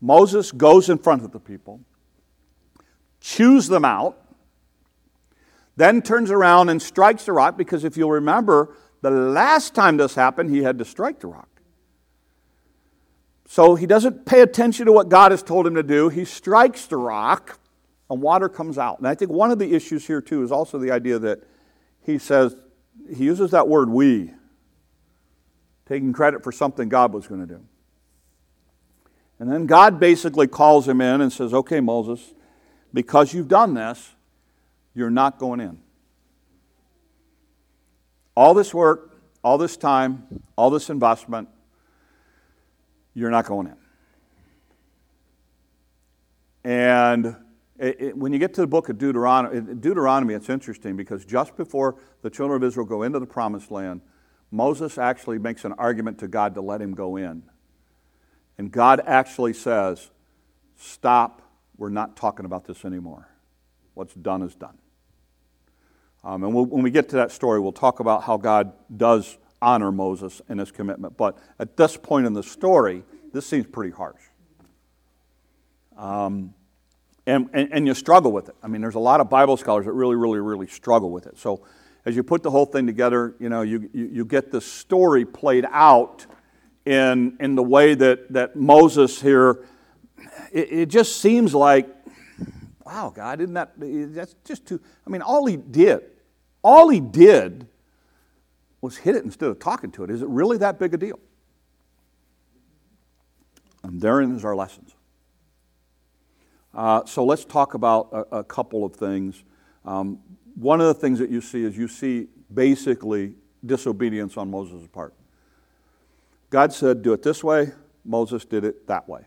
Moses 0.00 0.52
goes 0.52 0.88
in 0.88 0.98
front 0.98 1.24
of 1.24 1.32
the 1.32 1.40
people, 1.40 1.80
chews 3.20 3.68
them 3.68 3.84
out, 3.84 4.16
then 5.76 6.02
turns 6.02 6.30
around 6.30 6.68
and 6.68 6.80
strikes 6.82 7.24
the 7.24 7.32
rock 7.32 7.56
because 7.56 7.84
if 7.84 7.96
you'll 7.96 8.10
remember, 8.10 8.76
the 9.00 9.10
last 9.10 9.74
time 9.74 9.96
this 9.96 10.14
happened, 10.14 10.50
he 10.50 10.62
had 10.62 10.78
to 10.78 10.84
strike 10.84 11.20
the 11.20 11.28
rock. 11.28 11.48
So 13.46 13.76
he 13.76 13.86
doesn't 13.86 14.26
pay 14.26 14.42
attention 14.42 14.86
to 14.86 14.92
what 14.92 15.08
God 15.08 15.30
has 15.30 15.42
told 15.42 15.66
him 15.66 15.74
to 15.76 15.82
do. 15.82 16.08
He 16.10 16.24
strikes 16.24 16.86
the 16.86 16.96
rock, 16.96 17.58
and 18.10 18.20
water 18.20 18.48
comes 18.48 18.76
out. 18.76 18.98
And 18.98 19.08
I 19.08 19.14
think 19.14 19.30
one 19.30 19.50
of 19.50 19.58
the 19.58 19.74
issues 19.74 20.06
here, 20.06 20.20
too, 20.20 20.42
is 20.42 20.52
also 20.52 20.78
the 20.78 20.90
idea 20.90 21.18
that 21.20 21.44
he 22.04 22.18
says, 22.18 22.56
he 23.14 23.24
uses 23.24 23.52
that 23.52 23.66
word 23.66 23.88
we, 23.88 24.32
taking 25.86 26.12
credit 26.12 26.44
for 26.44 26.52
something 26.52 26.88
God 26.88 27.12
was 27.12 27.26
going 27.26 27.40
to 27.40 27.46
do. 27.46 27.64
And 29.38 29.50
then 29.50 29.66
God 29.66 30.00
basically 30.00 30.46
calls 30.46 30.88
him 30.88 31.00
in 31.00 31.20
and 31.20 31.32
says, 31.32 31.54
Okay, 31.54 31.80
Moses, 31.80 32.34
because 32.92 33.32
you've 33.32 33.48
done 33.48 33.74
this, 33.74 34.10
you're 34.94 35.10
not 35.10 35.38
going 35.38 35.60
in. 35.60 35.80
All 38.34 38.54
this 38.54 38.72
work, 38.72 39.20
all 39.42 39.58
this 39.58 39.76
time, 39.76 40.42
all 40.56 40.70
this 40.70 40.90
investment, 40.90 41.48
you're 43.14 43.30
not 43.30 43.46
going 43.46 43.68
in. 43.68 43.76
And 46.64 47.36
it, 47.78 48.00
it, 48.00 48.16
when 48.16 48.32
you 48.32 48.38
get 48.38 48.54
to 48.54 48.60
the 48.60 48.66
book 48.66 48.88
of 48.88 48.98
Deuteronomy, 48.98 49.74
Deuteronomy, 49.74 50.34
it's 50.34 50.48
interesting 50.48 50.96
because 50.96 51.24
just 51.24 51.56
before 51.56 51.96
the 52.22 52.30
children 52.30 52.62
of 52.62 52.66
Israel 52.66 52.86
go 52.86 53.04
into 53.04 53.18
the 53.20 53.26
promised 53.26 53.70
land, 53.70 54.00
Moses 54.50 54.98
actually 54.98 55.38
makes 55.38 55.64
an 55.64 55.72
argument 55.74 56.18
to 56.18 56.28
God 56.28 56.54
to 56.54 56.60
let 56.60 56.80
him 56.80 56.94
go 56.94 57.16
in. 57.16 57.42
And 58.58 58.70
God 58.70 59.00
actually 59.06 59.54
says, 59.54 60.10
Stop, 60.76 61.42
we're 61.76 61.88
not 61.88 62.16
talking 62.16 62.44
about 62.44 62.64
this 62.64 62.84
anymore. 62.84 63.28
What's 63.94 64.14
done 64.14 64.42
is 64.42 64.54
done. 64.54 64.78
Um, 66.22 66.44
and 66.44 66.54
we'll, 66.54 66.66
when 66.66 66.82
we 66.82 66.90
get 66.90 67.08
to 67.10 67.16
that 67.16 67.32
story, 67.32 67.58
we'll 67.58 67.72
talk 67.72 67.98
about 68.00 68.22
how 68.22 68.36
God 68.36 68.72
does 68.96 69.38
honor 69.60 69.90
Moses 69.90 70.40
and 70.48 70.60
his 70.60 70.70
commitment. 70.70 71.16
But 71.16 71.36
at 71.58 71.76
this 71.76 71.96
point 71.96 72.26
in 72.26 72.32
the 72.32 72.42
story, 72.42 73.02
this 73.32 73.46
seems 73.46 73.66
pretty 73.66 73.92
harsh. 73.92 74.20
Um, 75.96 76.54
and, 77.26 77.50
and, 77.52 77.68
and, 77.72 77.86
you 77.86 77.94
struggle 77.94 78.30
with 78.30 78.48
it. 78.48 78.54
I 78.62 78.68
mean, 78.68 78.80
there's 78.80 78.94
a 78.94 79.00
lot 79.00 79.20
of 79.20 79.28
Bible 79.28 79.56
scholars 79.56 79.84
that 79.86 79.92
really, 79.92 80.14
really, 80.14 80.38
really 80.38 80.68
struggle 80.68 81.10
with 81.10 81.26
it. 81.26 81.38
So 81.38 81.66
as 82.04 82.14
you 82.14 82.22
put 82.22 82.44
the 82.44 82.50
whole 82.50 82.66
thing 82.66 82.86
together, 82.86 83.34
you 83.40 83.48
know, 83.48 83.62
you, 83.62 83.90
you, 83.92 84.06
you 84.06 84.24
get 84.24 84.52
the 84.52 84.60
story 84.60 85.24
played 85.24 85.66
out 85.70 86.24
in, 86.88 87.36
in 87.38 87.54
the 87.54 87.62
way 87.62 87.94
that, 87.94 88.32
that 88.32 88.56
Moses 88.56 89.20
here, 89.20 89.62
it, 90.50 90.72
it 90.72 90.86
just 90.86 91.20
seems 91.20 91.54
like, 91.54 91.86
wow, 92.86 93.12
God, 93.14 93.42
isn't 93.42 93.52
that, 93.52 93.72
that's 93.76 94.34
just 94.42 94.64
too, 94.64 94.80
I 95.06 95.10
mean, 95.10 95.20
all 95.20 95.44
he 95.44 95.58
did, 95.58 96.00
all 96.62 96.88
he 96.88 97.00
did 97.00 97.68
was 98.80 98.96
hit 98.96 99.16
it 99.16 99.24
instead 99.24 99.50
of 99.50 99.58
talking 99.58 99.90
to 99.92 100.04
it. 100.04 100.10
Is 100.10 100.22
it 100.22 100.28
really 100.28 100.56
that 100.58 100.78
big 100.78 100.94
a 100.94 100.96
deal? 100.96 101.20
And 103.82 104.00
therein 104.00 104.34
is 104.34 104.42
our 104.42 104.56
lessons. 104.56 104.94
Uh, 106.72 107.04
so 107.04 107.22
let's 107.22 107.44
talk 107.44 107.74
about 107.74 108.08
a, 108.12 108.38
a 108.38 108.44
couple 108.44 108.86
of 108.86 108.96
things. 108.96 109.44
Um, 109.84 110.20
one 110.54 110.80
of 110.80 110.86
the 110.86 110.94
things 110.94 111.18
that 111.18 111.28
you 111.28 111.42
see 111.42 111.64
is 111.64 111.76
you 111.76 111.88
see 111.88 112.28
basically 112.52 113.34
disobedience 113.66 114.38
on 114.38 114.50
Moses' 114.50 114.86
part. 114.86 115.12
God 116.50 116.72
said, 116.72 117.02
Do 117.02 117.12
it 117.12 117.22
this 117.22 117.44
way. 117.44 117.72
Moses 118.04 118.44
did 118.44 118.64
it 118.64 118.86
that 118.86 119.08
way. 119.08 119.22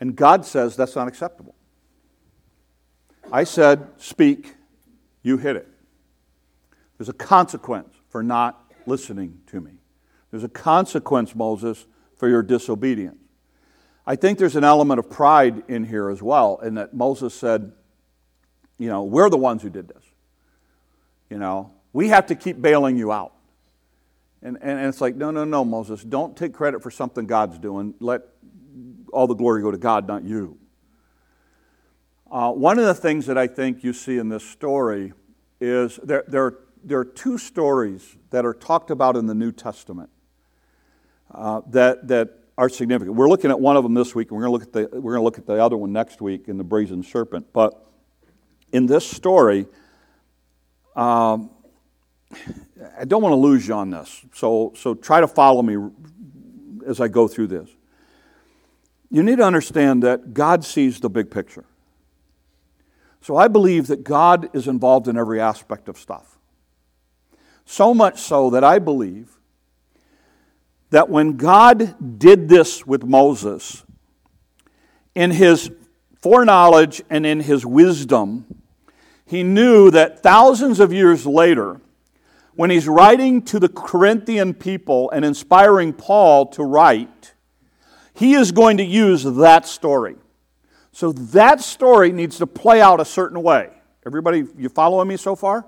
And 0.00 0.16
God 0.16 0.46
says 0.46 0.76
that's 0.76 0.96
not 0.96 1.08
acceptable. 1.08 1.54
I 3.32 3.44
said, 3.44 3.86
Speak, 3.98 4.54
you 5.22 5.36
hit 5.36 5.56
it. 5.56 5.68
There's 6.98 7.08
a 7.08 7.14
consequence 7.14 7.94
for 8.08 8.22
not 8.22 8.72
listening 8.86 9.40
to 9.46 9.60
me. 9.60 9.72
There's 10.30 10.44
a 10.44 10.48
consequence, 10.48 11.34
Moses, 11.34 11.86
for 12.16 12.28
your 12.28 12.42
disobedience. 12.42 13.16
I 14.06 14.16
think 14.16 14.38
there's 14.38 14.56
an 14.56 14.64
element 14.64 14.98
of 14.98 15.10
pride 15.10 15.62
in 15.68 15.84
here 15.84 16.10
as 16.10 16.22
well, 16.22 16.58
in 16.62 16.74
that 16.74 16.94
Moses 16.94 17.34
said, 17.34 17.72
You 18.78 18.88
know, 18.88 19.04
we're 19.04 19.30
the 19.30 19.36
ones 19.36 19.62
who 19.62 19.70
did 19.70 19.88
this. 19.88 20.02
You 21.28 21.38
know, 21.38 21.72
we 21.92 22.08
have 22.08 22.26
to 22.26 22.34
keep 22.34 22.60
bailing 22.60 22.96
you 22.96 23.12
out. 23.12 23.34
And, 24.42 24.58
and, 24.62 24.86
it's 24.86 25.00
like, 25.00 25.16
no, 25.16 25.30
no, 25.30 25.44
no, 25.44 25.64
Moses, 25.64 26.02
don't 26.02 26.36
take 26.36 26.54
credit 26.54 26.82
for 26.82 26.90
something 26.90 27.26
God's 27.26 27.58
doing. 27.58 27.94
Let 28.00 28.22
all 29.12 29.26
the 29.26 29.34
glory 29.34 29.60
go 29.62 29.70
to 29.70 29.76
God, 29.76 30.08
not 30.08 30.24
you. 30.24 30.58
Uh, 32.30 32.52
one 32.52 32.78
of 32.78 32.86
the 32.86 32.94
things 32.94 33.26
that 33.26 33.36
I 33.36 33.46
think 33.46 33.84
you 33.84 33.92
see 33.92 34.16
in 34.16 34.28
this 34.28 34.44
story 34.44 35.12
is 35.60 35.98
there, 36.02 36.24
there, 36.26 36.58
there 36.82 36.98
are 37.00 37.04
two 37.04 37.36
stories 37.36 38.16
that 38.30 38.46
are 38.46 38.54
talked 38.54 38.90
about 38.90 39.16
in 39.16 39.26
the 39.26 39.34
New 39.34 39.52
Testament 39.52 40.08
uh, 41.32 41.60
that, 41.66 42.08
that 42.08 42.30
are 42.56 42.68
significant. 42.68 43.16
We're 43.16 43.28
looking 43.28 43.50
at 43.50 43.60
one 43.60 43.76
of 43.76 43.82
them 43.82 43.94
this 43.94 44.14
week, 44.14 44.30
and 44.30 44.38
we're 44.38 44.46
going 44.46 44.60
to 44.60 44.66
look 44.66 44.76
at 44.86 44.90
the, 44.92 45.00
we're 45.00 45.12
going 45.12 45.20
to 45.20 45.24
look 45.24 45.38
at 45.38 45.46
the 45.46 45.62
other 45.62 45.76
one 45.76 45.92
next 45.92 46.22
week 46.22 46.48
in 46.48 46.56
the 46.56 46.64
brazen 46.64 47.02
serpent. 47.02 47.48
But 47.52 47.86
in 48.72 48.86
this 48.86 49.06
story, 49.06 49.66
um, 50.96 51.50
I 52.98 53.04
don't 53.04 53.22
want 53.22 53.32
to 53.32 53.36
lose 53.36 53.66
you 53.66 53.74
on 53.74 53.90
this, 53.90 54.24
so, 54.34 54.72
so 54.76 54.94
try 54.94 55.20
to 55.20 55.28
follow 55.28 55.62
me 55.62 55.90
as 56.86 57.00
I 57.00 57.08
go 57.08 57.28
through 57.28 57.48
this. 57.48 57.68
You 59.10 59.22
need 59.22 59.36
to 59.36 59.44
understand 59.44 60.02
that 60.04 60.32
God 60.32 60.64
sees 60.64 61.00
the 61.00 61.10
big 61.10 61.30
picture. 61.30 61.64
So 63.20 63.36
I 63.36 63.48
believe 63.48 63.88
that 63.88 64.04
God 64.04 64.48
is 64.54 64.68
involved 64.68 65.08
in 65.08 65.16
every 65.16 65.40
aspect 65.40 65.88
of 65.88 65.98
stuff. 65.98 66.38
So 67.64 67.92
much 67.92 68.20
so 68.20 68.50
that 68.50 68.64
I 68.64 68.78
believe 68.78 69.36
that 70.90 71.08
when 71.08 71.36
God 71.36 72.18
did 72.18 72.48
this 72.48 72.86
with 72.86 73.04
Moses, 73.04 73.84
in 75.14 75.30
his 75.30 75.70
foreknowledge 76.20 77.02
and 77.10 77.26
in 77.26 77.40
his 77.40 77.64
wisdom, 77.64 78.46
he 79.26 79.42
knew 79.42 79.90
that 79.90 80.22
thousands 80.22 80.80
of 80.80 80.92
years 80.92 81.26
later, 81.26 81.80
when 82.60 82.68
he's 82.68 82.86
writing 82.86 83.40
to 83.40 83.58
the 83.58 83.70
Corinthian 83.70 84.52
people 84.52 85.10
and 85.12 85.24
inspiring 85.24 85.94
Paul 85.94 86.44
to 86.48 86.62
write, 86.62 87.32
he 88.12 88.34
is 88.34 88.52
going 88.52 88.76
to 88.76 88.84
use 88.84 89.24
that 89.24 89.66
story. 89.66 90.16
So 90.92 91.10
that 91.10 91.62
story 91.62 92.12
needs 92.12 92.36
to 92.36 92.46
play 92.46 92.82
out 92.82 93.00
a 93.00 93.04
certain 93.06 93.42
way. 93.42 93.70
Everybody, 94.04 94.44
you 94.58 94.68
following 94.68 95.08
me 95.08 95.16
so 95.16 95.34
far? 95.34 95.64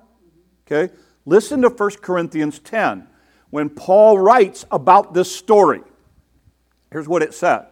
Okay? 0.66 0.92
Listen 1.24 1.62
to 1.62 1.70
1 1.70 1.90
Corinthians 2.02 2.58
10 2.58 3.08
when 3.48 3.70
Paul 3.70 4.18
writes 4.18 4.66
about 4.70 5.14
this 5.14 5.34
story. 5.34 5.80
Here's 6.90 7.08
what 7.08 7.22
it 7.22 7.32
said 7.32 7.68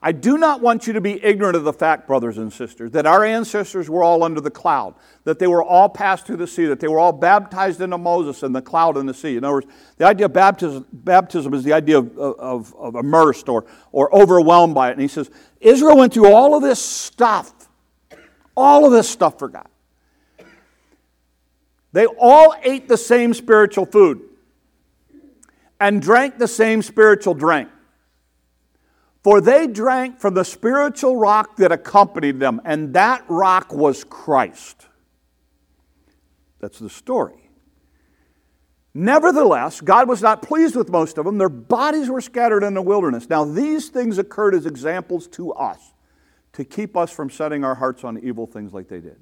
I 0.00 0.12
do 0.12 0.38
not 0.38 0.60
want 0.60 0.86
you 0.86 0.92
to 0.92 1.00
be 1.00 1.22
ignorant 1.24 1.56
of 1.56 1.64
the 1.64 1.72
fact, 1.72 2.06
brothers 2.06 2.38
and 2.38 2.52
sisters, 2.52 2.92
that 2.92 3.04
our 3.04 3.24
ancestors 3.24 3.90
were 3.90 4.04
all 4.04 4.22
under 4.22 4.40
the 4.40 4.50
cloud, 4.50 4.94
that 5.24 5.40
they 5.40 5.48
were 5.48 5.62
all 5.62 5.88
passed 5.88 6.24
through 6.24 6.36
the 6.36 6.46
sea, 6.46 6.66
that 6.66 6.78
they 6.78 6.86
were 6.86 7.00
all 7.00 7.10
baptized 7.12 7.80
into 7.80 7.98
Moses 7.98 8.44
and 8.44 8.54
the 8.54 8.62
cloud 8.62 8.96
and 8.96 9.08
the 9.08 9.14
sea. 9.14 9.36
In 9.36 9.42
other 9.42 9.54
words, 9.54 9.66
the 9.96 10.04
idea 10.06 10.26
of 10.26 10.32
baptism, 10.32 10.86
baptism 10.92 11.52
is 11.52 11.64
the 11.64 11.72
idea 11.72 11.98
of, 11.98 12.16
of, 12.16 12.74
of 12.76 12.94
immersed 12.94 13.48
or, 13.48 13.66
or 13.90 14.14
overwhelmed 14.14 14.74
by 14.74 14.90
it. 14.90 14.92
And 14.92 15.00
he 15.00 15.08
says, 15.08 15.30
Israel 15.60 15.96
went 15.96 16.14
through 16.14 16.32
all 16.32 16.54
of 16.54 16.62
this 16.62 16.80
stuff, 16.80 17.52
all 18.56 18.86
of 18.86 18.92
this 18.92 19.08
stuff 19.08 19.36
for 19.40 19.48
God. 19.48 19.68
They 21.92 22.06
all 22.06 22.54
ate 22.62 22.86
the 22.86 22.96
same 22.96 23.34
spiritual 23.34 23.86
food 23.86 24.22
and 25.80 26.00
drank 26.00 26.38
the 26.38 26.46
same 26.48 26.82
spiritual 26.82 27.34
drink. 27.34 27.68
For 29.24 29.40
they 29.40 29.66
drank 29.66 30.20
from 30.20 30.34
the 30.34 30.44
spiritual 30.44 31.16
rock 31.16 31.56
that 31.56 31.72
accompanied 31.72 32.38
them, 32.38 32.60
and 32.64 32.94
that 32.94 33.24
rock 33.28 33.72
was 33.72 34.04
Christ. 34.04 34.86
That's 36.60 36.78
the 36.78 36.90
story. 36.90 37.50
Nevertheless, 38.94 39.80
God 39.80 40.08
was 40.08 40.22
not 40.22 40.42
pleased 40.42 40.74
with 40.74 40.88
most 40.90 41.18
of 41.18 41.24
them. 41.24 41.38
Their 41.38 41.48
bodies 41.48 42.08
were 42.08 42.20
scattered 42.20 42.64
in 42.64 42.74
the 42.74 42.82
wilderness. 42.82 43.28
Now, 43.28 43.44
these 43.44 43.90
things 43.90 44.18
occurred 44.18 44.54
as 44.54 44.66
examples 44.66 45.28
to 45.28 45.52
us 45.52 45.92
to 46.54 46.64
keep 46.64 46.96
us 46.96 47.12
from 47.12 47.30
setting 47.30 47.64
our 47.64 47.74
hearts 47.74 48.02
on 48.02 48.18
evil 48.18 48.46
things 48.46 48.72
like 48.72 48.88
they 48.88 49.00
did. 49.00 49.16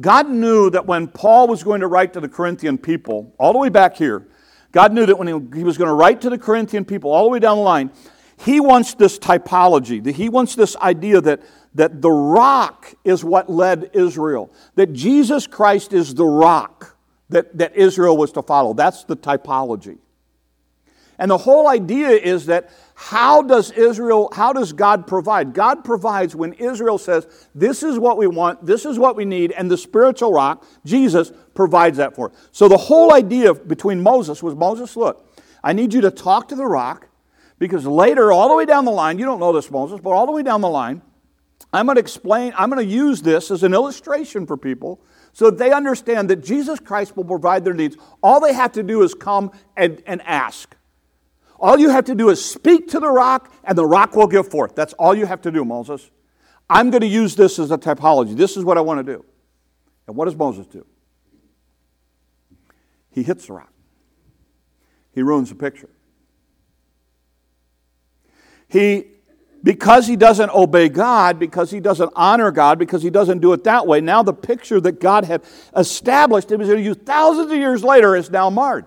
God 0.00 0.28
knew 0.28 0.68
that 0.70 0.86
when 0.86 1.08
Paul 1.08 1.48
was 1.48 1.62
going 1.62 1.80
to 1.80 1.86
write 1.86 2.12
to 2.12 2.20
the 2.20 2.28
Corinthian 2.28 2.76
people, 2.76 3.34
all 3.38 3.52
the 3.52 3.58
way 3.58 3.70
back 3.70 3.96
here, 3.96 4.28
God 4.72 4.92
knew 4.92 5.06
that 5.06 5.16
when 5.16 5.28
he, 5.54 5.64
was 5.64 5.78
going 5.78 5.88
to 5.88 5.94
write 5.94 6.20
to 6.22 6.28
the 6.28 6.36
Corinthian 6.36 6.84
people, 6.84 7.10
all 7.10 7.24
the 7.24 7.30
way 7.30 7.38
down 7.38 7.56
the 7.56 7.62
line, 7.62 7.90
he 8.38 8.60
wants 8.60 8.94
this 8.94 9.18
typology. 9.18 10.14
He 10.14 10.28
wants 10.28 10.54
this 10.54 10.76
idea 10.76 11.20
that, 11.22 11.40
that 11.74 12.02
the 12.02 12.10
rock 12.10 12.94
is 13.04 13.24
what 13.24 13.50
led 13.50 13.90
Israel, 13.94 14.52
that 14.74 14.92
Jesus 14.92 15.46
Christ 15.46 15.92
is 15.92 16.14
the 16.14 16.26
rock 16.26 16.96
that, 17.30 17.56
that 17.58 17.74
Israel 17.76 18.16
was 18.16 18.32
to 18.32 18.42
follow. 18.42 18.74
That's 18.74 19.04
the 19.04 19.16
typology. 19.16 19.98
And 21.18 21.30
the 21.30 21.38
whole 21.38 21.66
idea 21.66 22.10
is 22.10 22.46
that 22.46 22.70
how 22.94 23.40
does 23.40 23.70
Israel, 23.70 24.30
how 24.34 24.52
does 24.52 24.74
God 24.74 25.06
provide? 25.06 25.54
God 25.54 25.82
provides 25.82 26.36
when 26.36 26.52
Israel 26.54 26.98
says, 26.98 27.26
This 27.54 27.82
is 27.82 27.98
what 27.98 28.18
we 28.18 28.26
want, 28.26 28.64
this 28.64 28.84
is 28.84 28.98
what 28.98 29.16
we 29.16 29.24
need, 29.24 29.52
and 29.52 29.70
the 29.70 29.78
spiritual 29.78 30.32
rock, 30.32 30.66
Jesus, 30.84 31.32
provides 31.54 31.96
that 31.96 32.14
for 32.14 32.30
us. 32.30 32.36
So 32.52 32.68
the 32.68 32.76
whole 32.76 33.14
idea 33.14 33.54
between 33.54 34.02
Moses 34.02 34.42
was 34.42 34.54
Moses, 34.54 34.94
look, 34.94 35.26
I 35.64 35.72
need 35.72 35.94
you 35.94 36.02
to 36.02 36.10
talk 36.10 36.48
to 36.48 36.54
the 36.54 36.66
rock 36.66 37.08
because 37.58 37.86
later, 37.86 38.32
all 38.32 38.48
the 38.48 38.54
way 38.54 38.66
down 38.66 38.84
the 38.84 38.90
line, 38.90 39.18
you 39.18 39.24
don't 39.24 39.40
know 39.40 39.52
this, 39.52 39.70
Moses, 39.70 40.00
but 40.00 40.10
all 40.10 40.26
the 40.26 40.32
way 40.32 40.42
down 40.42 40.60
the 40.60 40.68
line, 40.68 41.02
I'm 41.72 41.86
going 41.86 41.96
to 41.96 42.00
explain, 42.00 42.52
I'm 42.56 42.70
going 42.70 42.86
to 42.86 42.92
use 42.92 43.22
this 43.22 43.50
as 43.50 43.62
an 43.62 43.74
illustration 43.74 44.46
for 44.46 44.56
people 44.56 45.00
so 45.32 45.50
that 45.50 45.58
they 45.58 45.72
understand 45.72 46.30
that 46.30 46.44
Jesus 46.44 46.80
Christ 46.80 47.16
will 47.16 47.24
provide 47.24 47.64
their 47.64 47.74
needs. 47.74 47.96
All 48.22 48.40
they 48.40 48.52
have 48.52 48.72
to 48.72 48.82
do 48.82 49.02
is 49.02 49.14
come 49.14 49.50
and, 49.76 50.02
and 50.06 50.22
ask. 50.22 50.74
All 51.58 51.78
you 51.78 51.90
have 51.90 52.04
to 52.06 52.14
do 52.14 52.28
is 52.28 52.44
speak 52.44 52.88
to 52.88 53.00
the 53.00 53.08
rock, 53.10 53.52
and 53.64 53.76
the 53.76 53.86
rock 53.86 54.14
will 54.14 54.26
give 54.26 54.50
forth. 54.50 54.74
That's 54.74 54.92
all 54.94 55.14
you 55.14 55.26
have 55.26 55.40
to 55.42 55.50
do, 55.50 55.64
Moses. 55.64 56.10
I'm 56.68 56.90
going 56.90 57.00
to 57.00 57.06
use 57.06 57.36
this 57.36 57.58
as 57.58 57.70
a 57.70 57.78
typology. 57.78 58.36
This 58.36 58.56
is 58.56 58.64
what 58.64 58.76
I 58.76 58.80
want 58.82 59.04
to 59.04 59.12
do. 59.12 59.24
And 60.06 60.16
what 60.16 60.26
does 60.26 60.36
Moses 60.36 60.66
do? 60.66 60.84
He 63.10 63.22
hits 63.22 63.46
the 63.46 63.54
rock, 63.54 63.72
he 65.12 65.22
ruins 65.22 65.48
the 65.48 65.54
picture. 65.54 65.88
He, 68.68 69.06
because 69.62 70.06
he 70.06 70.16
doesn't 70.16 70.50
obey 70.50 70.88
God, 70.88 71.38
because 71.38 71.70
he 71.70 71.80
doesn't 71.80 72.12
honor 72.14 72.50
God, 72.50 72.78
because 72.78 73.02
he 73.02 73.10
doesn't 73.10 73.40
do 73.40 73.52
it 73.52 73.64
that 73.64 73.86
way, 73.86 74.00
now 74.00 74.22
the 74.22 74.32
picture 74.32 74.80
that 74.80 75.00
God 75.00 75.24
had 75.24 75.42
established, 75.76 76.50
it 76.50 76.56
was 76.56 76.68
going 76.68 76.78
to 76.78 76.84
use 76.84 76.98
thousands 77.04 77.50
of 77.50 77.58
years 77.58 77.82
later, 77.82 78.14
is 78.14 78.30
now 78.30 78.50
marred. 78.50 78.86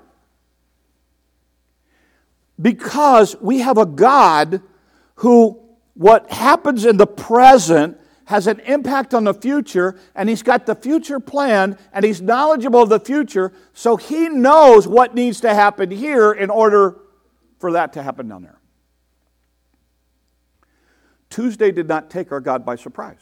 Because 2.62 3.36
we 3.42 3.60
have 3.60 3.78
a 3.78 3.86
God 3.86 4.62
who, 5.16 5.60
what 5.96 6.32
happens 6.32 6.86
in 6.86 6.98
the 6.98 7.08
present 7.08 7.98
has 8.26 8.46
an 8.46 8.60
impact 8.62 9.14
on 9.14 9.24
the 9.24 9.34
future, 9.34 10.00
and 10.14 10.30
he's 10.30 10.44
got 10.44 10.66
the 10.66 10.76
future 10.76 11.20
planned, 11.20 11.78
and 11.92 12.06
he's 12.06 12.22
knowledgeable 12.22 12.84
of 12.84 12.90
the 12.90 13.00
future, 13.00 13.52
so 13.74 13.98
he 13.98 14.30
knows 14.30 14.88
what 14.88 15.16
needs 15.16 15.42
to 15.42 15.54
happen 15.54 15.90
here 15.90 16.32
in 16.32 16.50
order 16.50 16.96
for 17.58 17.72
that 17.72 17.94
to 17.94 18.04
happen 18.04 18.30
down 18.30 18.44
there. 18.44 18.59
Tuesday 21.30 21.72
did 21.72 21.88
not 21.88 22.10
take 22.10 22.32
our 22.32 22.40
God 22.40 22.66
by 22.66 22.76
surprise. 22.76 23.20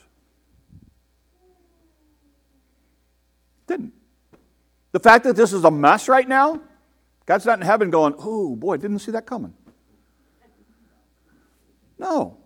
Didn't. 3.68 3.94
The 4.94 5.00
fact 5.00 5.26
that 5.26 5.36
this 5.36 5.54
is 5.54 5.64
a 5.64 5.72
mess 5.72 6.08
right 6.08 6.28
now, 6.28 6.62
God's 7.26 7.46
not 7.46 7.60
in 7.60 7.66
heaven 7.66 7.90
going, 7.90 8.16
oh 8.18 8.56
boy, 8.56 8.78
didn't 8.78 9.00
see 9.00 9.12
that 9.12 9.26
coming. 9.26 9.54
No. 12.00 12.38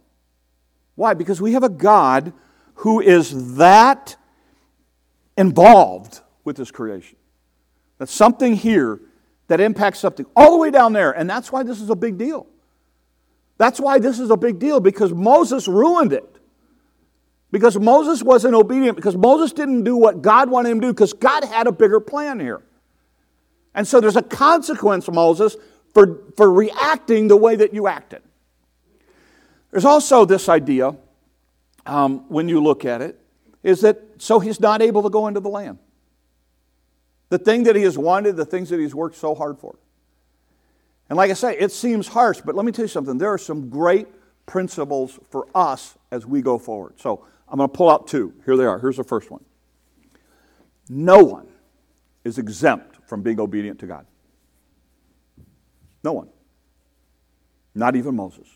Why? 0.96 1.14
Because 1.14 1.40
we 1.40 1.54
have 1.54 1.64
a 1.64 1.70
God 1.70 2.34
who 2.76 3.00
is 3.00 3.56
that 3.56 4.16
involved 5.38 6.22
with 6.44 6.58
this 6.58 6.72
creation. 6.72 7.18
That's 7.98 8.14
something 8.14 8.56
here 8.56 9.00
that 9.48 9.60
impacts 9.60 10.00
something 10.00 10.26
all 10.36 10.52
the 10.52 10.58
way 10.58 10.72
down 10.72 10.94
there. 10.94 11.12
And 11.12 11.30
that's 11.30 11.52
why 11.52 11.64
this 11.64 11.82
is 11.82 11.90
a 11.90 11.96
big 11.96 12.18
deal. 12.18 12.48
That's 13.62 13.80
why 13.80 14.00
this 14.00 14.20
is 14.20 14.32
a 14.32 14.38
big 14.38 14.58
deal 14.58 14.80
because 14.80 15.14
Moses 15.14 15.68
ruined 15.68 16.14
it. 16.14 16.26
Because 17.52 17.78
Moses 17.78 18.24
wasn't 18.24 18.56
obedient, 18.56 18.96
because 18.96 19.16
Moses 19.16 19.54
didn't 19.54 19.84
do 19.84 19.96
what 19.96 20.24
God 20.24 20.50
wanted 20.50 20.70
him 20.70 20.82
to 20.82 20.88
do, 20.88 20.94
because 20.94 21.14
God 21.14 21.44
had 21.44 21.68
a 21.68 21.72
bigger 21.72 22.00
plan 22.00 22.40
here. 22.40 22.64
And 23.76 23.88
so 23.88 24.02
there's 24.02 24.16
a 24.16 24.24
consequence, 24.24 25.08
Moses, 25.12 25.58
for, 25.94 26.24
for 26.38 26.52
reacting 26.52 27.28
the 27.28 27.38
way 27.38 27.56
that 27.56 27.72
you 27.72 27.86
acted. 27.86 28.24
There's 29.70 29.86
also 29.86 30.26
this 30.26 30.50
idea, 30.50 30.96
um, 31.86 32.28
when 32.30 32.50
you 32.50 32.64
look 32.64 32.84
at 32.84 33.04
it, 33.04 33.22
is 33.62 33.82
that 33.82 34.02
so 34.18 34.40
he's 34.40 34.60
not 34.60 34.82
able 34.82 35.04
to 35.04 35.12
go 35.12 35.28
into 35.28 35.40
the 35.40 35.50
land. 35.50 35.78
The 37.30 37.38
thing 37.38 37.62
that 37.66 37.76
he 37.76 37.84
has 37.84 37.96
wanted, 37.96 38.38
the 38.38 38.46
things 38.46 38.70
that 38.70 38.80
he's 38.80 38.96
worked 38.96 39.18
so 39.18 39.36
hard 39.36 39.60
for. 39.60 39.76
And 41.12 41.18
like 41.18 41.30
I 41.30 41.34
say, 41.34 41.58
it 41.58 41.74
seems 41.74 42.08
harsh, 42.08 42.40
but 42.40 42.56
let 42.56 42.66
me 42.66 42.72
tell 42.72 42.86
you 42.86 42.88
something. 42.88 43.18
There 43.18 43.34
are 43.34 43.38
some 43.38 43.70
great 43.70 44.08
principles 44.46 45.20
for 45.30 45.46
us 45.54 45.98
as 46.10 46.26
we 46.26 46.42
go 46.42 46.58
forward. 46.58 47.02
So 47.02 47.26
I'm 47.50 47.58
going 47.58 47.70
to 47.70 47.78
pull 47.78 47.90
out 47.90 48.08
two. 48.08 48.34
Here 48.46 48.56
they 48.56 48.64
are. 48.64 48.80
Here's 48.80 48.96
the 48.96 49.04
first 49.04 49.30
one 49.30 49.44
No 50.88 51.22
one 51.22 51.50
is 52.24 52.38
exempt 52.38 52.96
from 53.10 53.24
being 53.24 53.42
obedient 53.42 53.80
to 53.80 53.88
God. 53.88 54.06
No 56.02 56.14
one. 56.14 56.30
Not 57.76 57.98
even 57.98 58.16
Moses. 58.16 58.48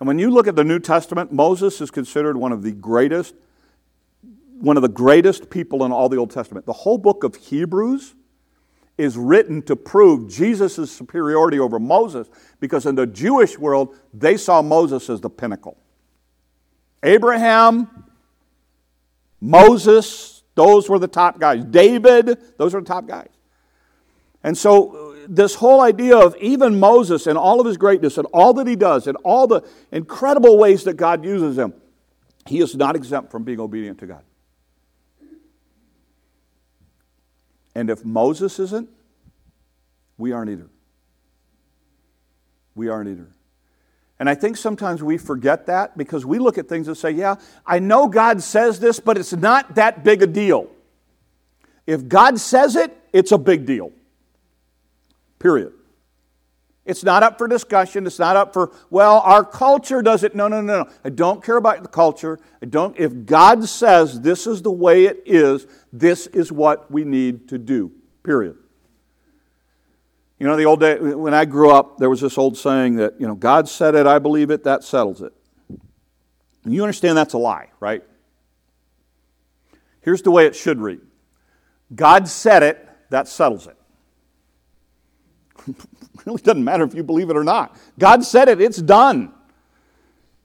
And 0.00 0.06
when 0.06 0.18
you 0.18 0.30
look 0.30 0.46
at 0.46 0.56
the 0.56 0.64
New 0.64 0.78
Testament, 0.78 1.32
Moses 1.32 1.82
is 1.82 1.90
considered 1.90 2.38
one 2.38 2.52
of 2.52 2.62
the 2.62 2.72
greatest 2.72 3.34
one 4.58 4.78
of 4.78 4.82
the 4.82 4.88
greatest 4.88 5.50
people 5.50 5.84
in 5.84 5.92
all 5.92 6.08
the 6.08 6.16
Old 6.16 6.30
Testament. 6.30 6.64
The 6.64 6.72
whole 6.72 6.96
book 6.96 7.24
of 7.24 7.36
Hebrews 7.36 8.14
is 9.02 9.16
written 9.16 9.62
to 9.62 9.74
prove 9.74 10.30
Jesus' 10.30 10.90
superiority 10.90 11.58
over 11.58 11.78
Moses 11.78 12.28
because 12.60 12.86
in 12.86 12.94
the 12.94 13.06
Jewish 13.06 13.58
world, 13.58 13.96
they 14.14 14.36
saw 14.36 14.62
Moses 14.62 15.10
as 15.10 15.20
the 15.20 15.28
pinnacle. 15.28 15.76
Abraham, 17.02 17.88
Moses, 19.40 20.44
those 20.54 20.88
were 20.88 21.00
the 21.00 21.08
top 21.08 21.40
guys. 21.40 21.64
David, 21.64 22.38
those 22.58 22.74
were 22.74 22.80
the 22.80 22.86
top 22.86 23.06
guys. 23.06 23.28
And 24.44 24.56
so, 24.56 24.90
uh, 24.90 25.26
this 25.28 25.54
whole 25.54 25.80
idea 25.80 26.16
of 26.16 26.36
even 26.36 26.78
Moses 26.80 27.26
and 27.26 27.38
all 27.38 27.60
of 27.60 27.66
his 27.66 27.76
greatness 27.76 28.18
and 28.18 28.26
all 28.32 28.54
that 28.54 28.66
he 28.66 28.76
does 28.76 29.06
and 29.06 29.16
all 29.24 29.46
the 29.46 29.62
incredible 29.92 30.58
ways 30.58 30.84
that 30.84 30.94
God 30.94 31.24
uses 31.24 31.56
him, 31.56 31.74
he 32.46 32.60
is 32.60 32.74
not 32.74 32.96
exempt 32.96 33.30
from 33.30 33.44
being 33.44 33.60
obedient 33.60 33.98
to 33.98 34.06
God. 34.06 34.22
And 37.74 37.90
if 37.90 38.04
Moses 38.04 38.58
isn't, 38.58 38.88
we 40.18 40.32
aren't 40.32 40.50
either. 40.50 40.68
We 42.74 42.88
aren't 42.88 43.08
either. 43.08 43.28
And 44.18 44.30
I 44.30 44.34
think 44.34 44.56
sometimes 44.56 45.02
we 45.02 45.18
forget 45.18 45.66
that 45.66 45.96
because 45.98 46.24
we 46.24 46.38
look 46.38 46.56
at 46.58 46.68
things 46.68 46.86
and 46.86 46.96
say, 46.96 47.10
yeah, 47.10 47.36
I 47.66 47.80
know 47.80 48.06
God 48.06 48.42
says 48.42 48.78
this, 48.78 49.00
but 49.00 49.18
it's 49.18 49.32
not 49.32 49.74
that 49.74 50.04
big 50.04 50.22
a 50.22 50.26
deal. 50.26 50.70
If 51.86 52.06
God 52.06 52.38
says 52.38 52.76
it, 52.76 52.96
it's 53.12 53.32
a 53.32 53.38
big 53.38 53.66
deal. 53.66 53.90
Period. 55.38 55.72
It's 56.84 57.04
not 57.04 57.22
up 57.22 57.38
for 57.38 57.46
discussion. 57.46 58.06
It's 58.06 58.18
not 58.18 58.36
up 58.36 58.52
for, 58.52 58.72
well, 58.90 59.20
our 59.20 59.44
culture 59.44 60.02
does 60.02 60.24
it. 60.24 60.34
No, 60.34 60.48
no, 60.48 60.60
no, 60.60 60.82
no. 60.82 60.90
I 61.04 61.10
don't 61.10 61.42
care 61.42 61.56
about 61.56 61.82
the 61.82 61.88
culture. 61.88 62.40
I 62.60 62.66
don't, 62.66 62.98
if 62.98 63.24
God 63.24 63.68
says 63.68 64.20
this 64.20 64.46
is 64.48 64.62
the 64.62 64.72
way 64.72 65.04
it 65.04 65.22
is, 65.24 65.66
this 65.92 66.26
is 66.28 66.50
what 66.50 66.90
we 66.90 67.04
need 67.04 67.48
to 67.50 67.58
do. 67.58 67.92
Period. 68.24 68.56
You 70.40 70.48
know, 70.48 70.56
the 70.56 70.64
old 70.64 70.80
day, 70.80 70.98
when 70.98 71.34
I 71.34 71.44
grew 71.44 71.70
up, 71.70 71.98
there 71.98 72.10
was 72.10 72.20
this 72.20 72.36
old 72.36 72.58
saying 72.58 72.96
that, 72.96 73.20
you 73.20 73.28
know, 73.28 73.36
God 73.36 73.68
said 73.68 73.94
it, 73.94 74.08
I 74.08 74.18
believe 74.18 74.50
it, 74.50 74.64
that 74.64 74.82
settles 74.82 75.22
it. 75.22 75.32
And 76.64 76.74
you 76.74 76.82
understand 76.82 77.16
that's 77.16 77.34
a 77.34 77.38
lie, 77.38 77.70
right? 77.78 78.02
Here's 80.00 80.22
the 80.22 80.32
way 80.32 80.46
it 80.46 80.56
should 80.56 80.80
read 80.80 81.00
God 81.94 82.26
said 82.26 82.64
it, 82.64 82.88
that 83.10 83.28
settles 83.28 83.68
it. 83.68 83.76
Really 86.24 86.42
doesn't 86.42 86.62
matter 86.62 86.84
if 86.84 86.94
you 86.94 87.02
believe 87.02 87.30
it 87.30 87.36
or 87.36 87.42
not. 87.42 87.76
God 87.98 88.24
said 88.24 88.48
it, 88.48 88.60
it's 88.60 88.80
done. 88.80 89.32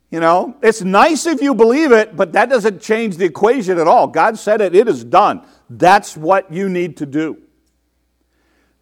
You 0.09 0.21
know, 0.21 0.55
it's 0.63 0.81
nice 0.81 1.25
if 1.25 1.41
you 1.41 1.53
believe 1.53 1.91
it, 1.91 2.15
but 2.15 2.31
that 2.33 2.49
doesn't 2.49 2.81
change 2.81 3.17
the 3.17 3.25
equation 3.25 3.77
at 3.77 3.87
all. 3.87 4.07
God 4.07 4.39
said 4.39 4.61
it, 4.61 4.73
it 4.73 4.87
is 4.87 5.03
done. 5.03 5.45
That's 5.69 6.15
what 6.15 6.51
you 6.51 6.69
need 6.69 6.97
to 6.97 7.05
do. 7.05 7.41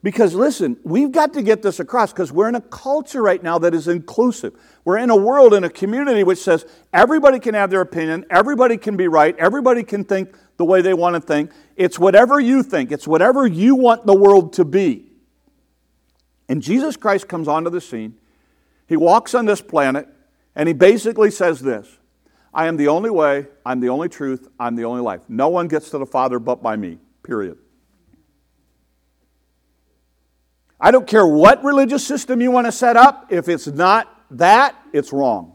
Because 0.04 0.36
listen, 0.36 0.78
we've 0.84 1.12
got 1.12 1.34
to 1.34 1.42
get 1.42 1.64
this 1.64 1.80
across 1.80 2.14
because 2.14 2.32
we're 2.32 2.48
in 2.48 2.54
a 2.54 2.62
culture 2.62 3.24
right 3.24 3.42
now 3.42 3.58
that 3.58 3.74
is 3.74 3.88
inclusive. 3.88 4.54
We're 4.84 5.00
in 5.00 5.10
a 5.10 5.16
world, 5.16 5.56
in 5.56 5.64
a 5.64 5.70
community 5.70 6.24
which 6.24 6.38
says 6.38 6.64
everybody 6.94 7.40
can 7.40 7.56
have 7.56 7.72
their 7.72 7.82
opinion, 7.82 8.24
everybody 8.30 8.78
can 8.78 8.96
be 8.96 9.08
right, 9.08 9.36
everybody 9.40 9.82
can 9.82 10.04
think 10.04 10.36
the 10.58 10.66
way 10.66 10.82
they 10.82 10.94
want 10.94 11.16
to 11.16 11.22
think. 11.22 11.50
It's 11.76 11.98
whatever 11.98 12.40
you 12.40 12.62
think, 12.62 12.92
it's 12.92 13.08
whatever 13.08 13.48
you 13.48 13.74
want 13.74 14.06
the 14.06 14.16
world 14.16 14.54
to 14.54 14.64
be. 14.64 15.08
And 16.48 16.62
Jesus 16.62 16.96
Christ 16.96 17.28
comes 17.28 17.48
onto 17.48 17.70
the 17.70 17.82
scene. 17.82 18.16
He 18.88 18.96
walks 18.96 19.34
on 19.34 19.46
this 19.46 19.62
planet, 19.62 20.08
and 20.56 20.68
he 20.68 20.74
basically 20.74 21.32
says 21.32 21.60
this 21.60 21.98
I 22.54 22.68
am 22.68 22.78
the 22.78 22.88
only 22.88 23.10
way, 23.10 23.48
I'm 23.66 23.80
the 23.80 23.90
only 23.90 24.10
truth, 24.10 24.48
I'm 24.60 24.76
the 24.76 24.86
only 24.86 25.02
life. 25.02 25.22
No 25.28 25.50
one 25.50 25.68
gets 25.68 25.90
to 25.90 25.98
the 25.98 26.06
Father 26.06 26.40
but 26.40 26.62
by 26.64 26.76
me, 26.76 27.00
period. 27.24 27.58
I 30.80 30.92
don't 30.92 31.08
care 31.08 31.26
what 31.26 31.64
religious 31.64 32.06
system 32.06 32.42
you 32.42 32.52
want 32.52 32.68
to 32.68 32.72
set 32.72 32.96
up, 32.96 33.32
if 33.32 33.50
it's 33.50 33.68
not 33.68 34.12
that, 34.32 34.76
it's 34.94 35.12
wrong. 35.12 35.54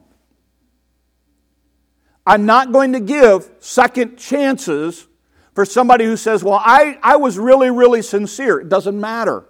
I'm 2.27 2.47
not 2.47 2.73
going 2.73 2.93
to 2.93 3.01
give 3.01 3.51
second 3.61 4.17
chances 4.17 5.07
for 5.55 5.65
somebody 5.65 6.05
who 6.05 6.17
says, 6.17 6.45
Well, 6.45 6.61
I, 6.63 6.99
I 7.03 7.17
was 7.17 7.39
really, 7.39 7.71
really 7.71 8.03
sincere. 8.03 8.61
It 8.61 8.69
doesn't 8.69 8.99
matter. 8.99 9.45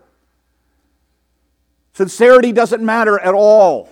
Sincerity 1.92 2.52
doesn't 2.52 2.82
matter 2.82 3.18
at 3.18 3.34
all. 3.34 3.88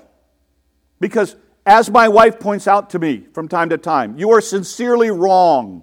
Because, 1.01 1.37
as 1.67 1.91
my 1.91 2.09
wife 2.09 2.41
points 2.41 2.67
out 2.67 2.91
to 2.91 2.99
me 2.99 3.27
from 3.33 3.49
time 3.49 3.69
to 3.71 3.79
time, 3.79 4.19
you 4.19 4.31
are 4.31 4.41
sincerely 4.41 5.11
wrong. 5.11 5.83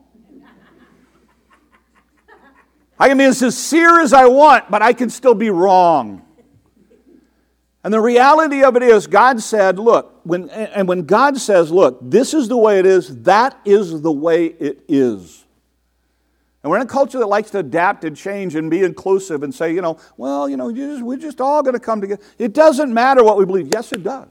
I 2.99 3.09
can 3.09 3.17
be 3.17 3.25
as 3.25 3.37
sincere 3.37 3.99
as 3.99 4.13
I 4.13 4.25
want, 4.25 4.71
but 4.71 4.81
I 4.81 4.93
can 4.93 5.09
still 5.09 5.35
be 5.35 5.49
wrong. 5.49 6.21
And 7.83 7.93
the 7.93 8.01
reality 8.01 8.63
of 8.63 8.75
it 8.75 8.81
is, 8.81 9.05
God 9.05 9.39
said, 9.41 9.77
look, 9.77 10.21
when, 10.23 10.49
and 10.49 10.87
when 10.87 11.03
God 11.03 11.37
says, 11.37 11.71
look, 11.71 11.99
this 12.01 12.33
is 12.33 12.47
the 12.47 12.57
way 12.57 12.79
it 12.79 12.85
is, 12.85 13.21
that 13.21 13.59
is 13.63 14.01
the 14.01 14.11
way 14.11 14.47
it 14.47 14.83
is. 14.87 15.44
And 16.65 16.71
we're 16.71 16.77
in 16.77 16.81
a 16.81 16.87
culture 16.87 17.19
that 17.19 17.27
likes 17.27 17.51
to 17.51 17.59
adapt 17.59 18.05
and 18.05 18.17
change 18.17 18.55
and 18.55 18.71
be 18.71 18.81
inclusive 18.81 19.43
and 19.43 19.53
say, 19.53 19.71
you 19.71 19.83
know, 19.83 19.99
well, 20.17 20.49
you 20.49 20.57
know, 20.57 20.71
we're 20.71 21.15
just 21.15 21.39
all 21.39 21.61
going 21.61 21.75
to 21.75 21.79
come 21.79 22.01
together. 22.01 22.23
It 22.39 22.53
doesn't 22.53 22.91
matter 22.91 23.23
what 23.23 23.37
we 23.37 23.45
believe. 23.45 23.67
Yes, 23.71 23.91
it 23.91 24.01
does. 24.01 24.29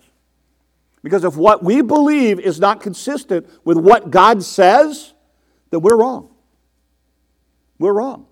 Because 1.04 1.22
if 1.22 1.36
what 1.36 1.62
we 1.62 1.80
believe 1.80 2.40
is 2.40 2.58
not 2.58 2.80
consistent 2.80 3.46
with 3.64 3.78
what 3.78 4.10
God 4.10 4.42
says, 4.42 5.14
then 5.70 5.80
we're 5.80 5.96
wrong. 5.96 6.28
We're 7.78 7.92
wrong. 7.92 8.26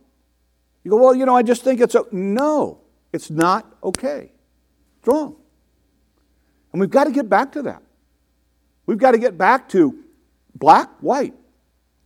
You 0.82 0.90
go, 0.90 0.96
well, 0.96 1.14
you 1.14 1.24
know, 1.24 1.36
I 1.36 1.44
just 1.44 1.62
think 1.62 1.80
it's 1.80 1.94
a. 1.94 2.04
No, 2.10 2.80
it's 3.12 3.30
not 3.30 3.72
okay. 3.84 4.32
It's 4.98 5.06
wrong. 5.06 5.36
And 6.72 6.80
we've 6.80 6.90
got 6.90 7.04
to 7.04 7.12
get 7.12 7.28
back 7.28 7.52
to 7.52 7.62
that. 7.62 7.84
We've 8.84 8.98
got 8.98 9.12
to 9.12 9.18
get 9.18 9.38
back 9.38 9.68
to 9.68 9.96
black, 10.56 10.90
white. 10.98 11.34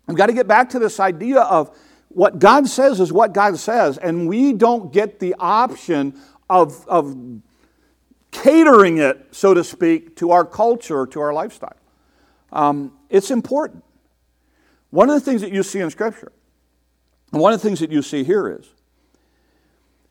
We've 0.07 0.17
got 0.17 0.27
to 0.27 0.35
get 0.35 0.47
back 0.47 0.69
to 0.71 0.79
this 0.79 1.01
idea 1.01 1.41
of 1.41 1.75
what 2.16 2.38
God 2.38 2.66
says 2.66 2.98
is 2.98 3.12
what 3.12 3.35
God 3.35 3.59
says, 3.59 3.98
and 3.98 4.26
we 4.26 4.55
don't 4.55 4.90
get 4.90 5.20
the 5.20 5.35
option 5.38 6.18
of, 6.48 6.88
of 6.88 7.14
catering 8.31 8.96
it, 8.96 9.26
so 9.33 9.52
to 9.52 9.62
speak, 9.62 10.16
to 10.16 10.31
our 10.31 10.46
culture, 10.46 11.07
to 11.09 11.20
our 11.20 11.35
lifestyle. 11.35 11.76
Um, 12.50 12.92
it's 13.11 13.31
important. 13.31 13.85
One 14.88 15.11
of 15.11 15.14
the 15.14 15.20
things 15.20 15.42
that 15.42 15.52
you 15.52 15.62
see 15.62 15.81
in 15.81 15.90
Scripture, 15.90 16.33
and 17.33 17.42
one 17.42 17.52
of 17.52 17.61
the 17.61 17.68
things 17.68 17.81
that 17.81 17.92
you 17.92 18.00
see 18.00 18.24
here 18.24 18.48
is 18.48 18.66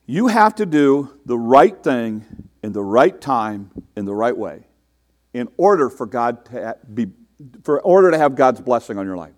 you 0.05 0.27
have 0.27 0.53
to 0.55 0.67
do 0.67 1.09
the 1.25 1.39
right 1.39 1.81
thing 1.83 2.23
in 2.61 2.71
the 2.71 2.83
right 2.83 3.19
time, 3.19 3.71
in 3.95 4.05
the 4.05 4.13
right 4.13 4.37
way, 4.37 4.67
in 5.33 5.47
order 5.57 5.89
for 5.89 6.05
God 6.05 6.45
to 6.45 6.77
be, 6.93 7.07
for 7.63 7.81
order 7.81 8.11
to 8.11 8.17
have 8.19 8.35
God's 8.35 8.61
blessing 8.61 8.99
on 8.99 9.07
your 9.07 9.17
life. 9.17 9.33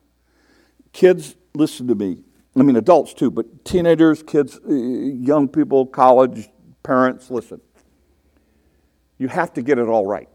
Kids, 0.91 1.37
listen 1.55 1.87
to 1.87 1.95
me. 1.95 2.25
I 2.57 2.63
mean, 2.63 2.75
adults 2.75 3.13
too, 3.13 3.29
but 3.29 3.65
teenagers, 3.65 4.23
kids, 4.23 4.59
uh, 4.67 4.73
young 4.73 5.47
people, 5.47 5.85
college, 5.85 6.49
parents, 6.81 7.29
listen. 7.29 7.61
You 9.19 9.27
have 9.27 9.53
to 9.53 9.61
get 9.61 9.77
it 9.77 9.87
all 9.87 10.05
right. 10.05 10.29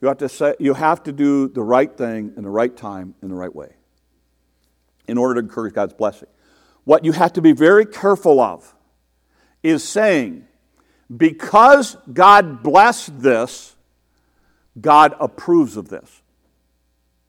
You 0.00 0.08
have 0.08 0.18
to, 0.18 0.28
say, 0.28 0.54
you 0.58 0.74
have 0.74 1.02
to 1.04 1.12
do 1.12 1.48
the 1.48 1.62
right 1.62 1.94
thing 1.96 2.34
in 2.36 2.42
the 2.42 2.50
right 2.50 2.74
time 2.74 3.14
in 3.22 3.28
the 3.28 3.34
right 3.34 3.54
way 3.54 3.74
in 5.06 5.18
order 5.18 5.40
to 5.40 5.40
encourage 5.40 5.74
God's 5.74 5.94
blessing. 5.94 6.28
What 6.84 7.04
you 7.04 7.12
have 7.12 7.32
to 7.34 7.42
be 7.42 7.52
very 7.52 7.84
careful 7.84 8.40
of 8.40 8.74
is 9.62 9.82
saying, 9.82 10.46
because 11.14 11.96
God 12.12 12.62
blessed 12.62 13.20
this, 13.20 13.74
God 14.80 15.14
approves 15.18 15.76
of 15.76 15.88
this. 15.88 16.22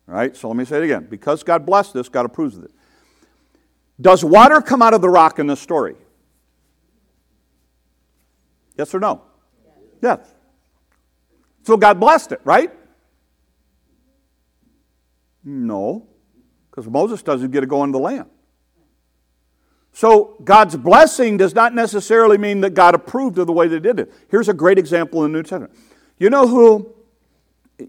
All 0.08 0.16
right, 0.16 0.36
so 0.36 0.48
let 0.48 0.58
me 0.58 0.66
say 0.66 0.78
it 0.78 0.84
again. 0.84 1.08
Because 1.10 1.44
God 1.44 1.66
blessed 1.66 1.94
this, 1.94 2.10
God 2.10 2.26
approves 2.26 2.58
of 2.58 2.66
it. 2.66 2.72
Does 4.00 4.24
water 4.24 4.62
come 4.62 4.82
out 4.82 4.94
of 4.94 5.02
the 5.02 5.10
rock 5.10 5.40
in 5.40 5.48
this 5.48 5.60
story? 5.60 5.96
Yes 8.78 8.94
or 8.94 9.00
no? 9.00 9.24
Yes. 10.02 10.20
So 11.64 11.76
God 11.76 12.00
blessed 12.00 12.32
it, 12.32 12.42
right? 12.44 12.72
No, 15.44 16.08
because 16.70 16.88
Moses 16.88 17.22
doesn't 17.22 17.52
get 17.52 17.62
to 17.62 17.68
go 17.68 17.84
into 17.84 17.98
the 17.98 18.04
land. 18.04 18.30
So 19.92 20.38
God's 20.44 20.78
blessing 20.78 21.38
does 21.38 21.56
not 21.56 21.74
necessarily 21.74 22.38
mean 22.38 22.62
that 22.62 22.74
God 22.74 22.96
approved 22.96 23.38
of 23.38 23.48
the 23.48 23.54
way 23.54 23.68
they 23.68 23.80
did 23.80 24.00
it. 24.00 24.14
Here's 24.30 24.48
a 24.48 24.54
great 24.54 24.78
example 24.78 25.26
in 25.26 25.32
the 25.32 25.40
New 25.40 25.44
Testament. 25.44 25.74
You 26.18 26.30
know 26.30 26.48
who 26.48 26.94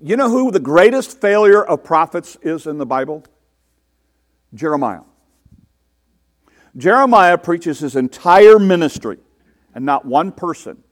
you 0.03 0.17
know 0.17 0.31
who 0.31 0.51
the 0.51 0.61
greatest 0.61 1.21
failure 1.21 1.63
of 1.63 1.83
prophets 1.83 2.37
is 2.43 2.67
in 2.67 2.79
the 2.79 2.87
Bible? 2.87 3.25
Jeremiah. 4.55 5.01
Jeremiah 6.77 7.39
preaches 7.39 7.81
his 7.81 7.97
entire 7.97 8.59
ministry, 8.59 9.19
and 9.75 9.85
not 9.85 10.05
one 10.05 10.33
person 10.33 10.83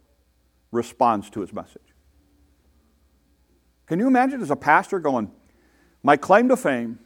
responds 0.73 1.31
to 1.31 1.41
his 1.41 1.53
message. 1.53 1.83
Can 3.87 3.99
you 3.99 4.07
imagine 4.07 4.43
as 4.43 4.51
a 4.51 4.57
pastor 4.57 4.99
going, 4.99 5.31
My 6.03 6.17
claim 6.17 6.49
to 6.49 6.57
fame 6.57 6.99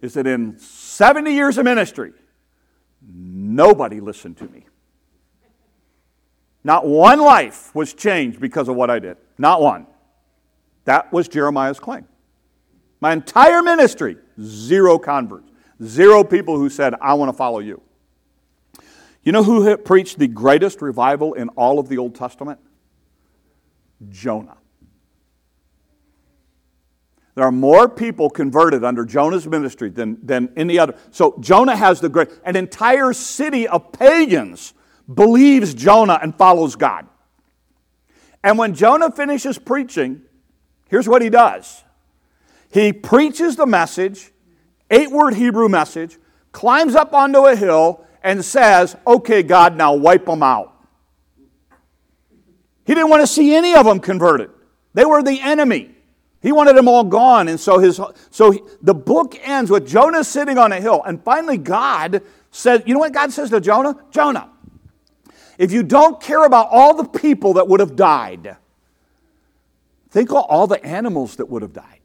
is 0.00 0.14
that 0.14 0.26
in 0.26 0.58
70 0.58 1.32
years 1.32 1.58
of 1.58 1.64
ministry, 1.64 2.12
nobody 3.02 4.00
listened 4.00 4.38
to 4.38 4.44
me. 4.48 4.64
Not 6.62 6.86
one 6.86 7.20
life 7.20 7.74
was 7.74 7.94
changed 7.94 8.40
because 8.40 8.68
of 8.68 8.76
what 8.76 8.90
I 8.90 8.98
did. 8.98 9.16
Not 9.38 9.60
one. 9.60 9.86
That 10.84 11.12
was 11.12 11.28
Jeremiah's 11.28 11.80
claim. 11.80 12.06
My 13.00 13.12
entire 13.12 13.62
ministry, 13.62 14.16
zero 14.40 14.98
converts, 14.98 15.49
zero 15.82 16.24
people 16.24 16.56
who 16.56 16.68
said, 16.68 16.94
I 17.00 17.14
want 17.14 17.30
to 17.30 17.36
follow 17.36 17.58
you. 17.58 17.82
You 19.22 19.32
know 19.32 19.42
who 19.42 19.76
preached 19.76 20.18
the 20.18 20.28
greatest 20.28 20.80
revival 20.80 21.34
in 21.34 21.48
all 21.50 21.78
of 21.78 21.88
the 21.88 21.98
Old 21.98 22.14
Testament? 22.14 22.58
Jonah. 24.08 24.56
There 27.34 27.44
are 27.44 27.52
more 27.52 27.88
people 27.88 28.28
converted 28.28 28.84
under 28.84 29.04
Jonah's 29.04 29.46
ministry 29.46 29.88
than, 29.88 30.18
than 30.22 30.52
any 30.56 30.78
other. 30.78 30.94
So 31.10 31.36
Jonah 31.40 31.76
has 31.76 32.00
the 32.00 32.08
great, 32.08 32.28
an 32.44 32.56
entire 32.56 33.12
city 33.12 33.68
of 33.68 33.92
pagans 33.92 34.74
believes 35.12 35.74
Jonah 35.74 36.18
and 36.22 36.36
follows 36.36 36.76
God. 36.76 37.06
And 38.42 38.58
when 38.58 38.74
Jonah 38.74 39.10
finishes 39.10 39.58
preaching, 39.58 40.22
here's 40.88 41.08
what 41.08 41.22
he 41.22 41.30
does 41.30 41.84
he 42.70 42.92
preaches 42.92 43.56
the 43.56 43.66
message, 43.66 44.32
eight 44.90 45.10
word 45.10 45.34
Hebrew 45.34 45.68
message, 45.68 46.18
climbs 46.52 46.94
up 46.94 47.12
onto 47.12 47.46
a 47.46 47.56
hill, 47.56 48.04
and 48.22 48.44
says, 48.44 48.96
Okay, 49.06 49.42
God, 49.42 49.76
now 49.76 49.94
wipe 49.94 50.26
them 50.26 50.42
out. 50.42 50.74
He 52.84 52.94
didn't 52.94 53.10
want 53.10 53.22
to 53.22 53.26
see 53.26 53.54
any 53.54 53.74
of 53.74 53.86
them 53.86 54.00
converted, 54.00 54.50
they 54.94 55.04
were 55.04 55.22
the 55.22 55.40
enemy. 55.40 55.94
He 56.42 56.52
wanted 56.52 56.74
them 56.74 56.88
all 56.88 57.04
gone. 57.04 57.48
And 57.48 57.60
so, 57.60 57.78
his, 57.78 58.00
so 58.30 58.50
he, 58.50 58.62
the 58.80 58.94
book 58.94 59.36
ends 59.42 59.70
with 59.70 59.86
Jonah 59.86 60.24
sitting 60.24 60.56
on 60.56 60.72
a 60.72 60.80
hill. 60.80 61.02
And 61.04 61.22
finally, 61.22 61.58
God 61.58 62.22
says, 62.50 62.82
You 62.86 62.94
know 62.94 63.00
what 63.00 63.12
God 63.12 63.30
says 63.30 63.50
to 63.50 63.60
Jonah? 63.60 63.94
Jonah, 64.10 64.50
if 65.58 65.70
you 65.70 65.82
don't 65.82 66.20
care 66.20 66.44
about 66.44 66.68
all 66.70 66.94
the 66.94 67.04
people 67.04 67.54
that 67.54 67.68
would 67.68 67.80
have 67.80 67.94
died, 67.94 68.56
think 70.10 70.30
of 70.30 70.36
all 70.36 70.66
the 70.66 70.82
animals 70.82 71.36
that 71.36 71.46
would 71.50 71.60
have 71.60 71.74
died. 71.74 71.99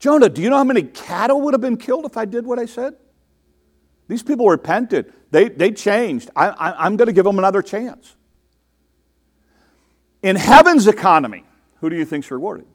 Jonah, 0.00 0.30
do 0.30 0.40
you 0.40 0.48
know 0.48 0.56
how 0.56 0.64
many 0.64 0.82
cattle 0.82 1.42
would 1.42 1.54
have 1.54 1.60
been 1.60 1.76
killed 1.76 2.06
if 2.06 2.16
I 2.16 2.24
did 2.24 2.46
what 2.46 2.58
I 2.58 2.64
said? 2.64 2.96
These 4.08 4.22
people 4.22 4.48
repented. 4.48 5.12
They, 5.30 5.48
they 5.50 5.70
changed. 5.70 6.30
I, 6.34 6.48
I, 6.48 6.86
I'm 6.86 6.96
going 6.96 7.06
to 7.06 7.12
give 7.12 7.24
them 7.24 7.38
another 7.38 7.62
chance. 7.62 8.16
In 10.22 10.36
heaven's 10.36 10.88
economy, 10.88 11.44
who 11.80 11.90
do 11.90 11.96
you 11.96 12.06
think's 12.06 12.30
rewarded? 12.30 12.66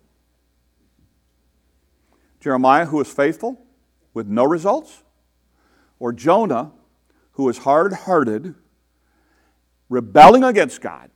Jeremiah, 2.39 2.85
who 2.85 2.97
was 2.97 3.11
faithful 3.11 3.59
with 4.13 4.27
no 4.27 4.45
results? 4.45 5.03
Or 5.97 6.13
Jonah, 6.13 6.71
who 7.33 7.43
was 7.43 7.57
hard 7.57 7.91
hearted, 7.91 8.53
rebelling 9.89 10.43
against 10.43 10.79
God, 10.79 11.09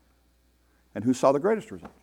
and 0.96 1.04
who 1.04 1.14
saw 1.14 1.32
the 1.32 1.40
greatest 1.40 1.70
result? 1.70 1.94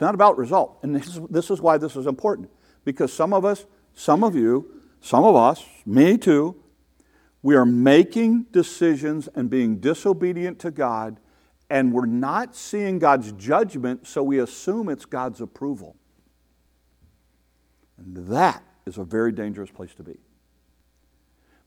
It's 0.00 0.02
not 0.02 0.14
about 0.14 0.38
result. 0.38 0.78
And 0.82 0.96
this 0.96 1.08
is, 1.08 1.20
this 1.28 1.50
is 1.50 1.60
why 1.60 1.76
this 1.76 1.94
is 1.94 2.06
important. 2.06 2.48
Because 2.86 3.12
some 3.12 3.34
of 3.34 3.44
us, 3.44 3.66
some 3.92 4.24
of 4.24 4.34
you, 4.34 4.80
some 5.02 5.24
of 5.24 5.36
us, 5.36 5.62
me 5.84 6.16
too, 6.16 6.56
we 7.42 7.54
are 7.54 7.66
making 7.66 8.44
decisions 8.44 9.28
and 9.34 9.50
being 9.50 9.76
disobedient 9.76 10.58
to 10.60 10.70
God, 10.70 11.20
and 11.68 11.92
we're 11.92 12.06
not 12.06 12.56
seeing 12.56 12.98
God's 12.98 13.32
judgment, 13.32 14.06
so 14.06 14.22
we 14.22 14.38
assume 14.38 14.88
it's 14.88 15.04
God's 15.04 15.42
approval. 15.42 15.96
And 17.98 18.16
that 18.28 18.62
is 18.86 18.96
a 18.96 19.04
very 19.04 19.32
dangerous 19.32 19.70
place 19.70 19.92
to 19.96 20.02
be. 20.02 20.16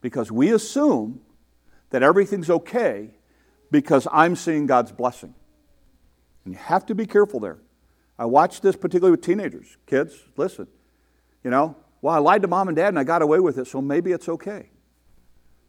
Because 0.02 0.32
we 0.32 0.52
assume 0.52 1.22
that 1.92 2.02
everything's 2.02 2.50
okay 2.50 3.12
because 3.70 4.08
I'm 4.12 4.36
seeing 4.36 4.66
God's 4.66 4.92
blessing. 4.92 5.36
And 6.46 6.56
you 6.56 6.60
have 6.60 6.88
to 6.88 6.96
be 6.96 7.06
careful 7.06 7.40
there. 7.40 7.60
I 8.24 8.26
watch 8.26 8.62
this 8.62 8.78
particularly 8.78 9.12
with 9.12 9.22
teenagers. 9.22 9.76
Kids, 9.86 10.16
listen. 10.38 10.66
You 11.44 11.52
know, 11.52 11.76
well, 12.02 12.16
I 12.16 12.20
lied 12.20 12.42
to 12.44 12.48
mom 12.48 12.70
and 12.70 12.78
dad 12.78 12.88
and 12.88 12.98
I 12.98 13.04
got 13.04 13.22
away 13.22 13.42
with 13.42 13.58
it, 13.58 13.68
so 13.68 13.82
maybe 13.82 14.14
it's 14.14 14.30
okay. 14.30 14.70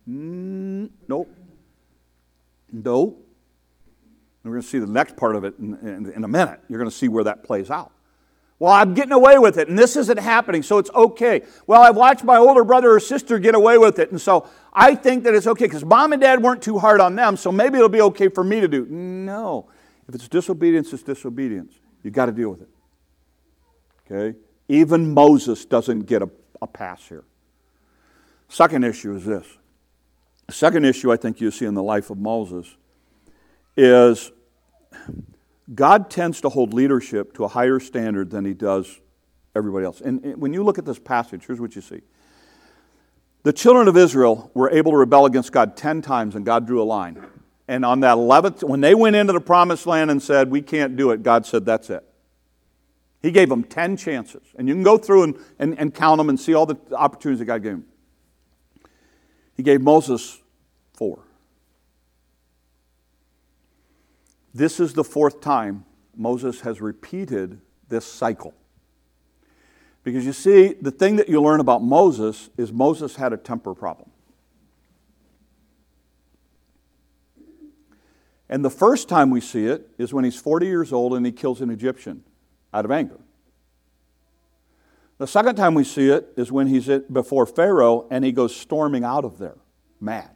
Mm, 0.09 0.89
nope. 1.09 1.29
No. 2.73 3.17
we're 4.45 4.53
going 4.53 4.63
to 4.63 4.69
see 4.69 4.79
the 4.79 4.87
next 4.87 5.17
part 5.17 5.35
of 5.35 5.43
it 5.43 5.59
in, 5.59 5.75
in, 5.79 6.13
in 6.13 6.23
a 6.23 6.29
minute. 6.29 6.61
You're 6.69 6.79
going 6.79 6.89
to 6.89 6.97
see 6.97 7.09
where 7.09 7.25
that 7.25 7.43
plays 7.43 7.73
out. 7.73 7.91
Well, 8.61 8.73
I'm 8.73 8.95
getting 8.95 9.11
away 9.11 9.37
with 9.39 9.59
it, 9.59 9.67
and 9.67 9.77
this 9.77 9.97
isn't 9.97 10.21
happening, 10.21 10.63
so 10.63 10.79
it's 10.79 10.91
okay. 10.91 11.43
Well, 11.67 11.83
I've 11.83 11.97
watched 11.97 12.23
my 12.23 12.37
older 12.37 12.63
brother 12.63 12.93
or 12.93 13.01
sister 13.01 13.41
get 13.41 13.57
away 13.57 13.79
with 13.79 13.99
it, 13.99 14.13
and 14.13 14.21
so 14.21 14.49
I 14.73 14.95
think 14.95 15.25
that 15.25 15.35
it's 15.35 15.49
okay 15.49 15.65
because 15.65 15.85
mom 15.85 16.13
and 16.13 16.23
dad 16.23 16.41
weren't 16.41 16.63
too 16.63 16.79
hard 16.79 17.01
on 17.01 17.17
them, 17.17 17.37
so 17.37 17.51
maybe 17.51 17.79
it'll 17.79 17.89
be 17.89 18.03
okay 18.03 18.29
for 18.29 18.45
me 18.45 18.61
to 18.61 18.69
do. 18.69 18.87
No. 18.87 19.69
If 20.09 20.15
it's 20.15 20.29
disobedience, 20.29 20.93
it's 20.93 21.03
disobedience. 21.03 21.81
You've 22.05 22.15
got 22.15 22.27
to 22.27 22.33
deal 22.33 22.51
with 22.51 22.63
it. 22.63 22.69
Okay? 24.07 24.39
Even 24.69 25.13
Moses 25.13 25.65
doesn't 25.65 26.01
get 26.01 26.23
a, 26.23 26.31
a 26.63 26.67
pass 26.69 27.09
here. 27.09 27.25
Second 28.49 28.85
issue 28.85 29.17
is 29.17 29.25
this 29.25 29.47
The 30.47 30.53
second 30.53 30.85
issue 30.85 31.11
I 31.11 31.17
think 31.17 31.41
you 31.41 31.51
see 31.51 31.65
in 31.65 31.75
the 31.75 31.83
life 31.83 32.11
of 32.11 32.19
Moses 32.19 32.77
is 33.77 34.31
God 35.75 36.11
tends 36.11 36.41
to 36.43 36.51
hold 36.51 36.75
leadership 36.75 37.33
to 37.35 37.45
a 37.45 37.49
higher 37.49 37.81
standard 37.81 38.31
than 38.31 38.45
he 38.45 38.55
does 38.55 39.01
everybody 39.57 39.87
else. 39.87 40.01
And 40.01 40.37
when 40.37 40.53
you 40.53 40.63
look 40.63 40.79
at 40.79 40.85
this 40.85 40.99
passage, 40.99 41.47
here's 41.47 41.61
what 41.61 41.75
you 41.75 41.81
see. 41.81 42.03
The 43.45 43.53
children 43.53 43.89
of 43.89 43.97
Israel 43.97 44.51
were 44.55 44.71
able 44.71 44.93
to 44.93 44.99
rebel 44.99 45.27
against 45.27 45.53
God 45.53 45.77
10 45.77 46.03
times, 46.03 46.35
and 46.35 46.45
God 46.45 46.67
drew 46.67 46.83
a 46.83 46.85
line. 46.85 47.25
And 47.67 47.85
on 47.85 48.01
that 48.01 48.17
11th, 48.17 48.63
when 48.63 48.81
they 48.81 48.95
went 48.95 49.17
into 49.17 49.33
the 49.33 49.41
promised 49.41 49.87
land 49.87 50.11
and 50.11 50.23
said, 50.23 50.51
We 50.51 50.61
can't 50.61 50.97
do 50.97 51.11
it, 51.11 51.23
God 51.23 51.47
said, 51.47 51.65
That's 51.65 51.91
it. 51.91 52.05
He 53.23 53.31
gave 53.31 53.49
them 53.49 53.65
10 53.65 53.97
chances. 53.97 54.43
And 54.59 54.69
you 54.69 54.75
can 54.75 54.83
go 54.83 54.99
through 54.99 55.23
and, 55.23 55.39
and, 55.59 55.79
and 55.79 55.95
count 55.95 56.19
them 56.19 56.29
and 56.29 56.39
see 56.39 56.53
all 56.53 56.67
the 56.67 56.77
opportunities 56.93 57.39
that 57.39 57.47
God 57.47 57.63
gave 57.63 57.73
him. 57.73 57.87
He 59.57 59.63
gave 59.63 59.81
Moses 59.81 60.43
four. 60.93 61.21
This 64.53 64.79
is 64.79 64.93
the 64.93 65.05
fourth 65.05 65.41
time 65.41 65.85
Moses 66.15 66.61
has 66.61 66.81
repeated 66.81 67.61
this 67.89 68.05
cycle. 68.05 68.55
Because 70.03 70.27
you 70.27 70.35
see, 70.35 70.75
the 70.75 70.91
thing 70.91 71.17
that 71.17 71.29
you 71.29 71.41
learn 71.41 71.61
about 71.61 71.83
Moses 71.83 72.51
is 72.59 72.73
Moses 72.73 73.17
had 73.17 73.33
a 73.33 73.37
temper 73.39 73.75
problem. 73.75 74.11
And 78.49 78.65
the 78.65 78.71
first 78.71 79.09
time 79.09 79.31
we 79.31 79.41
see 79.41 79.67
it 79.67 79.89
is 79.99 80.13
when 80.13 80.25
he's 80.25 80.37
40 80.37 80.67
years 80.67 80.93
old 80.93 81.15
and 81.15 81.25
he 81.25 81.33
kills 81.33 81.61
an 81.61 81.71
Egyptian 81.71 82.25
out 82.73 82.85
of 82.85 82.91
anger. 82.91 83.21
The 85.19 85.27
second 85.27 85.55
time 85.55 85.75
we 85.75 85.85
see 85.85 86.11
it 86.11 86.33
is 86.37 86.51
when 86.51 86.67
he's 86.67 86.87
before 87.11 87.47
Pharaoh 87.47 88.07
and 88.11 88.25
he 88.25 88.33
goes 88.33 88.55
storming 88.55 89.05
out 89.05 89.25
of 89.25 89.39
there, 89.39 89.57
mad. 90.01 90.31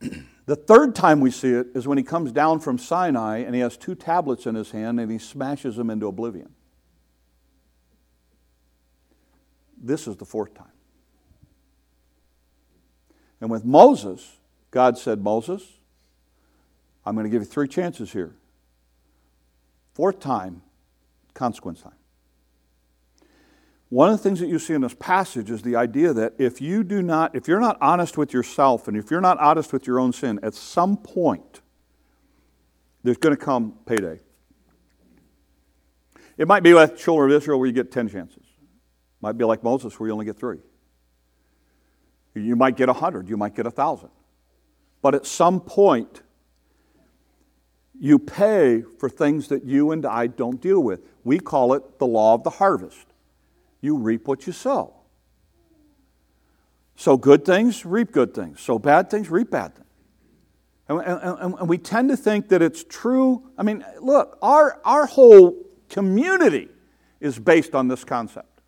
The 0.48 0.56
third 0.56 0.94
time 0.94 1.20
we 1.20 1.30
see 1.30 1.50
it 1.50 1.66
is 1.74 1.86
when 1.86 1.98
he 1.98 2.04
comes 2.04 2.32
down 2.32 2.60
from 2.60 2.78
Sinai 2.78 3.40
and 3.40 3.54
he 3.54 3.60
has 3.60 3.76
two 3.76 3.94
tablets 3.94 4.46
in 4.46 4.54
his 4.54 4.70
hand 4.70 4.98
and 4.98 5.12
he 5.12 5.18
smashes 5.18 5.76
them 5.76 5.90
into 5.90 6.06
oblivion. 6.06 6.54
This 9.76 10.08
is 10.08 10.16
the 10.16 10.24
fourth 10.24 10.54
time. 10.54 10.72
And 13.42 13.50
with 13.50 13.66
Moses, 13.66 14.37
God 14.70 14.98
said, 14.98 15.22
Moses, 15.22 15.78
I'm 17.04 17.14
going 17.14 17.24
to 17.24 17.30
give 17.30 17.42
you 17.42 17.46
three 17.46 17.68
chances 17.68 18.12
here. 18.12 18.34
Fourth 19.94 20.20
time, 20.20 20.62
consequence 21.34 21.82
time. 21.82 21.92
One 23.88 24.10
of 24.10 24.18
the 24.18 24.22
things 24.22 24.40
that 24.40 24.48
you 24.48 24.58
see 24.58 24.74
in 24.74 24.82
this 24.82 24.94
passage 24.94 25.50
is 25.50 25.62
the 25.62 25.76
idea 25.76 26.12
that 26.12 26.34
if 26.36 26.60
you 26.60 26.84
do 26.84 27.02
not, 27.02 27.34
if 27.34 27.48
you're 27.48 27.60
not 27.60 27.78
honest 27.80 28.18
with 28.18 28.34
yourself 28.34 28.86
and 28.86 28.96
if 28.96 29.10
you're 29.10 29.22
not 29.22 29.38
honest 29.38 29.72
with 29.72 29.86
your 29.86 29.98
own 29.98 30.12
sin, 30.12 30.38
at 30.42 30.54
some 30.54 30.98
point, 30.98 31.62
there's 33.02 33.16
going 33.16 33.34
to 33.34 33.42
come 33.42 33.74
payday. 33.86 34.20
It 36.36 36.46
might 36.46 36.62
be 36.62 36.74
like 36.74 36.92
the 36.92 36.98
children 36.98 37.30
of 37.30 37.36
Israel 37.36 37.58
where 37.58 37.66
you 37.66 37.72
get 37.72 37.90
10 37.90 38.08
chances. 38.10 38.36
It 38.36 39.22
might 39.22 39.38
be 39.38 39.44
like 39.44 39.64
Moses 39.64 39.98
where 39.98 40.08
you 40.08 40.12
only 40.12 40.26
get 40.26 40.38
three. 40.38 40.58
You 42.34 42.54
might 42.56 42.76
get 42.76 42.90
a 42.90 42.92
100, 42.92 43.28
you 43.28 43.36
might 43.38 43.56
get 43.56 43.64
a 43.64 43.70
1,000. 43.70 44.10
But 45.02 45.14
at 45.14 45.26
some 45.26 45.60
point, 45.60 46.22
you 47.98 48.18
pay 48.18 48.82
for 48.98 49.08
things 49.08 49.48
that 49.48 49.64
you 49.64 49.90
and 49.92 50.06
I 50.06 50.28
don't 50.28 50.60
deal 50.60 50.80
with. 50.80 51.00
We 51.24 51.38
call 51.38 51.74
it 51.74 51.98
the 51.98 52.06
law 52.06 52.34
of 52.34 52.44
the 52.44 52.50
harvest 52.50 53.06
you 53.80 53.96
reap 53.96 54.26
what 54.26 54.46
you 54.46 54.52
sow. 54.52 54.94
So 56.96 57.16
good 57.16 57.44
things, 57.44 57.84
reap 57.86 58.10
good 58.10 58.34
things. 58.34 58.60
So 58.60 58.78
bad 58.78 59.08
things, 59.08 59.30
reap 59.30 59.50
bad 59.50 59.74
things. 59.74 59.86
And, 60.88 61.00
and, 61.00 61.54
and, 61.54 61.68
we 61.68 61.76
tend 61.76 62.08
to 62.08 62.16
think 62.16 62.48
that 62.48 62.62
it's 62.62 62.82
true. 62.82 63.50
I 63.58 63.62
mean, 63.62 63.84
look, 64.00 64.38
our, 64.40 64.80
our 64.84 65.04
whole 65.06 65.54
community 65.90 66.68
is 67.20 67.38
based 67.38 67.74
on 67.74 67.88
this 67.88 68.04
concept. 68.04 68.62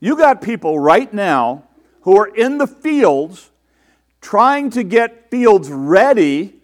You 0.00 0.16
got 0.16 0.40
people 0.40 0.78
right 0.78 1.12
now 1.12 1.64
who 2.02 2.16
are 2.16 2.26
in 2.26 2.56
the 2.56 2.66
fields 2.66 3.50
trying 4.20 4.70
to 4.70 4.82
get 4.82 5.30
fields 5.30 5.70
ready 5.70 6.54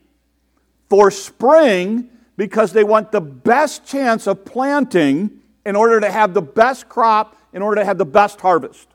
for 0.88 1.11
spring 1.11 2.11
because 2.37 2.73
they 2.73 2.85
want 2.85 3.12
the 3.12 3.21
best 3.21 3.87
chance 3.87 4.27
of 4.27 4.45
planting 4.45 5.40
in 5.64 5.77
order 5.77 6.01
to 6.01 6.11
have 6.11 6.35
the 6.35 6.43
best 6.43 6.88
crop, 6.88 7.37
in 7.53 7.62
order 7.62 7.81
to 7.81 7.85
have 7.85 7.99
the 7.99 8.05
best 8.05 8.40
harvest. 8.40 8.88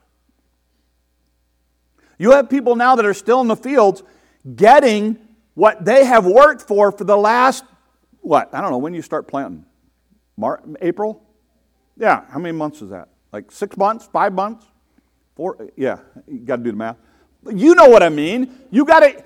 You 2.17 2.32
have 2.32 2.50
people 2.50 2.76
now 2.76 2.95
that 2.95 3.06
are 3.06 3.13
still 3.13 3.41
in 3.41 3.48
the 3.48 3.56
fields 3.56 4.04
getting 4.56 5.17
what 5.54 5.84
they 5.84 6.06
have 6.06 6.26
worked 6.26 6.62
for 6.62 6.91
for 6.91 7.06
the 7.06 7.17
last, 7.17 7.63
what? 8.22 8.54
I 8.54 8.62
don't 8.62 8.72
know, 8.72 8.78
when 8.78 8.93
you 8.93 9.02
start 9.02 9.28
planting? 9.28 9.65
April? 10.82 11.24
Yeah, 11.98 12.24
how 12.30 12.39
many 12.39 12.58
months 12.58 12.82
is 12.82 12.89
that? 12.89 13.10
Like 13.32 13.52
six 13.52 13.76
months, 13.78 14.08
five 14.12 14.34
months? 14.34 14.65
Four? 15.36 15.69
Yeah, 15.76 16.00
you 16.28 16.39
got 16.39 16.58
to 16.58 16.63
do 16.63 16.72
the 16.72 16.78
math. 16.78 16.98
You 17.47 17.75
know 17.75 17.88
what 17.88 18.04
I 18.04 18.10
mean. 18.10 18.58
You 18.71 18.86
got 18.86 19.02
to, 19.02 19.23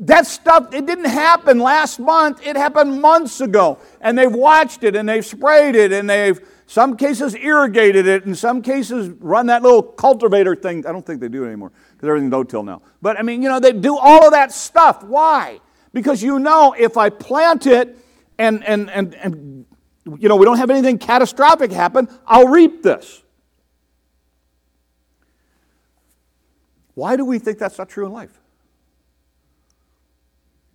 that 0.00 0.26
stuff, 0.26 0.72
it 0.72 0.86
didn't 0.86 1.06
happen 1.06 1.58
last 1.58 1.98
month. 1.98 2.46
It 2.46 2.56
happened 2.56 3.00
months 3.00 3.40
ago. 3.40 3.78
And 4.00 4.16
they've 4.16 4.32
watched 4.32 4.84
it 4.84 4.96
and 4.96 5.08
they've 5.08 5.24
sprayed 5.24 5.74
it 5.74 5.92
and 5.92 6.08
they've, 6.08 6.40
some 6.66 6.96
cases, 6.96 7.34
irrigated 7.34 8.06
it. 8.06 8.24
In 8.24 8.34
some 8.34 8.62
cases, 8.62 9.08
run 9.18 9.46
that 9.46 9.62
little 9.62 9.82
cultivator 9.82 10.54
thing. 10.54 10.86
I 10.86 10.92
don't 10.92 11.04
think 11.04 11.20
they 11.20 11.28
do 11.28 11.42
it 11.44 11.48
anymore 11.48 11.72
because 11.92 12.08
everything's 12.08 12.30
no-till 12.30 12.62
now. 12.62 12.82
But 13.02 13.18
I 13.18 13.22
mean, 13.22 13.42
you 13.42 13.48
know, 13.48 13.58
they 13.58 13.72
do 13.72 13.98
all 13.98 14.24
of 14.26 14.32
that 14.32 14.52
stuff. 14.52 15.02
Why? 15.02 15.60
Because 15.92 16.22
you 16.22 16.38
know 16.38 16.72
if 16.78 16.96
I 16.96 17.10
plant 17.10 17.66
it 17.66 17.98
and, 18.38 18.64
and, 18.64 18.88
and, 18.88 19.14
and 19.16 19.66
you 20.18 20.28
know, 20.28 20.36
we 20.36 20.44
don't 20.44 20.58
have 20.58 20.70
anything 20.70 20.98
catastrophic 20.98 21.72
happen, 21.72 22.08
I'll 22.26 22.48
reap 22.48 22.82
this. 22.82 23.22
Why 26.94 27.16
do 27.16 27.24
we 27.24 27.38
think 27.38 27.58
that's 27.58 27.78
not 27.78 27.88
true 27.88 28.06
in 28.06 28.12
life? 28.12 28.40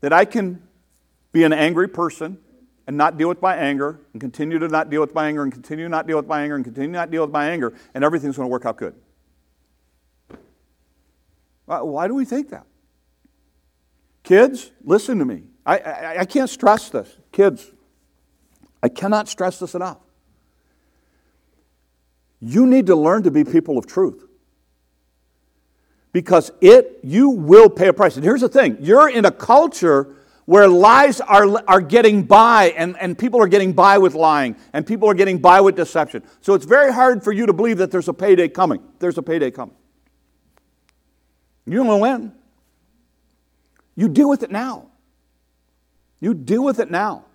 that 0.06 0.14
I 0.14 0.24
can 0.24 0.62
be 1.32 1.44
an 1.46 1.52
angry 1.52 1.88
person 1.88 2.38
and 2.86 2.96
not 2.96 3.18
deal 3.18 3.28
with 3.28 3.42
my 3.42 3.56
anger 3.56 4.00
and 4.14 4.22
continue 4.22 4.60
to 4.60 4.68
not 4.68 4.92
deal 4.92 5.02
with 5.02 5.16
my 5.16 5.28
anger 5.28 5.42
and 5.42 5.52
continue 5.52 5.86
to 5.86 5.90
not 5.90 6.06
deal 6.06 6.18
with 6.18 6.28
my 6.28 6.44
anger 6.44 6.56
and 6.56 6.64
continue 6.64 6.90
to 6.90 6.94
not 6.94 7.10
deal 7.10 7.24
with 7.24 7.32
my 7.32 7.50
anger 7.50 7.74
and 7.96 8.04
everything's 8.04 8.38
going 8.38 8.46
to 8.46 8.52
work 8.52 8.68
out 8.68 8.78
good. 8.78 8.94
Why 11.66 12.08
do 12.08 12.14
we 12.14 12.24
think 12.24 12.50
that? 12.50 12.68
Kids, 14.22 14.70
listen 14.84 15.18
to 15.18 15.26
me. 15.26 15.46
I, 15.66 15.80
I, 15.80 16.20
I 16.20 16.26
can't 16.26 16.52
stress 16.52 16.90
this. 16.90 17.18
Kids, 17.32 17.72
I 18.84 18.90
cannot 18.90 19.28
stress 19.28 19.58
this 19.58 19.74
enough. 19.74 19.98
You 22.40 22.68
need 22.68 22.86
to 22.86 22.96
learn 22.96 23.24
to 23.24 23.32
be 23.32 23.44
people 23.44 23.80
of 23.80 23.88
truth 23.88 24.25
because 26.16 26.50
it 26.62 27.02
you 27.04 27.30
will 27.30 27.70
pay 27.70 27.90
a 27.90 27.94
price. 27.94 28.16
And 28.16 28.24
here's 28.24 28.40
the 28.40 28.48
thing 28.48 28.78
you're 28.80 29.10
in 29.10 29.26
a 29.26 29.32
culture 29.32 30.16
where 30.46 30.66
lies 30.66 31.20
are, 31.20 31.62
are 31.68 31.82
getting 31.82 32.24
by 32.24 32.68
and, 32.78 32.96
and 33.02 33.18
people 33.18 33.42
are 33.42 33.50
getting 33.50 33.74
by 33.74 33.98
with 33.98 34.14
lying 34.14 34.56
and 34.72 34.88
people 34.88 35.10
are 35.10 35.14
getting 35.14 35.40
by 35.40 35.60
with 35.60 35.76
deception. 35.76 36.24
So 36.40 36.54
it's 36.54 36.64
very 36.64 36.94
hard 36.94 37.22
for 37.22 37.34
you 37.34 37.46
to 37.48 37.52
believe 37.52 37.80
that 37.80 37.92
there's 37.92 38.08
a 38.08 38.14
payday 38.14 38.48
coming. 38.48 38.82
There's 39.00 39.18
a 39.18 39.22
payday 39.22 39.52
coming. 39.52 39.76
You 41.66 41.80
don't 41.80 41.88
know 41.88 41.98
when. 41.98 42.32
You 43.98 44.08
deal 44.08 44.30
with 44.30 44.42
it 44.42 44.52
now. 44.52 44.92
You 46.22 46.34
deal 46.34 46.64
with 46.64 46.80
it 46.80 46.90
now. 46.90 47.26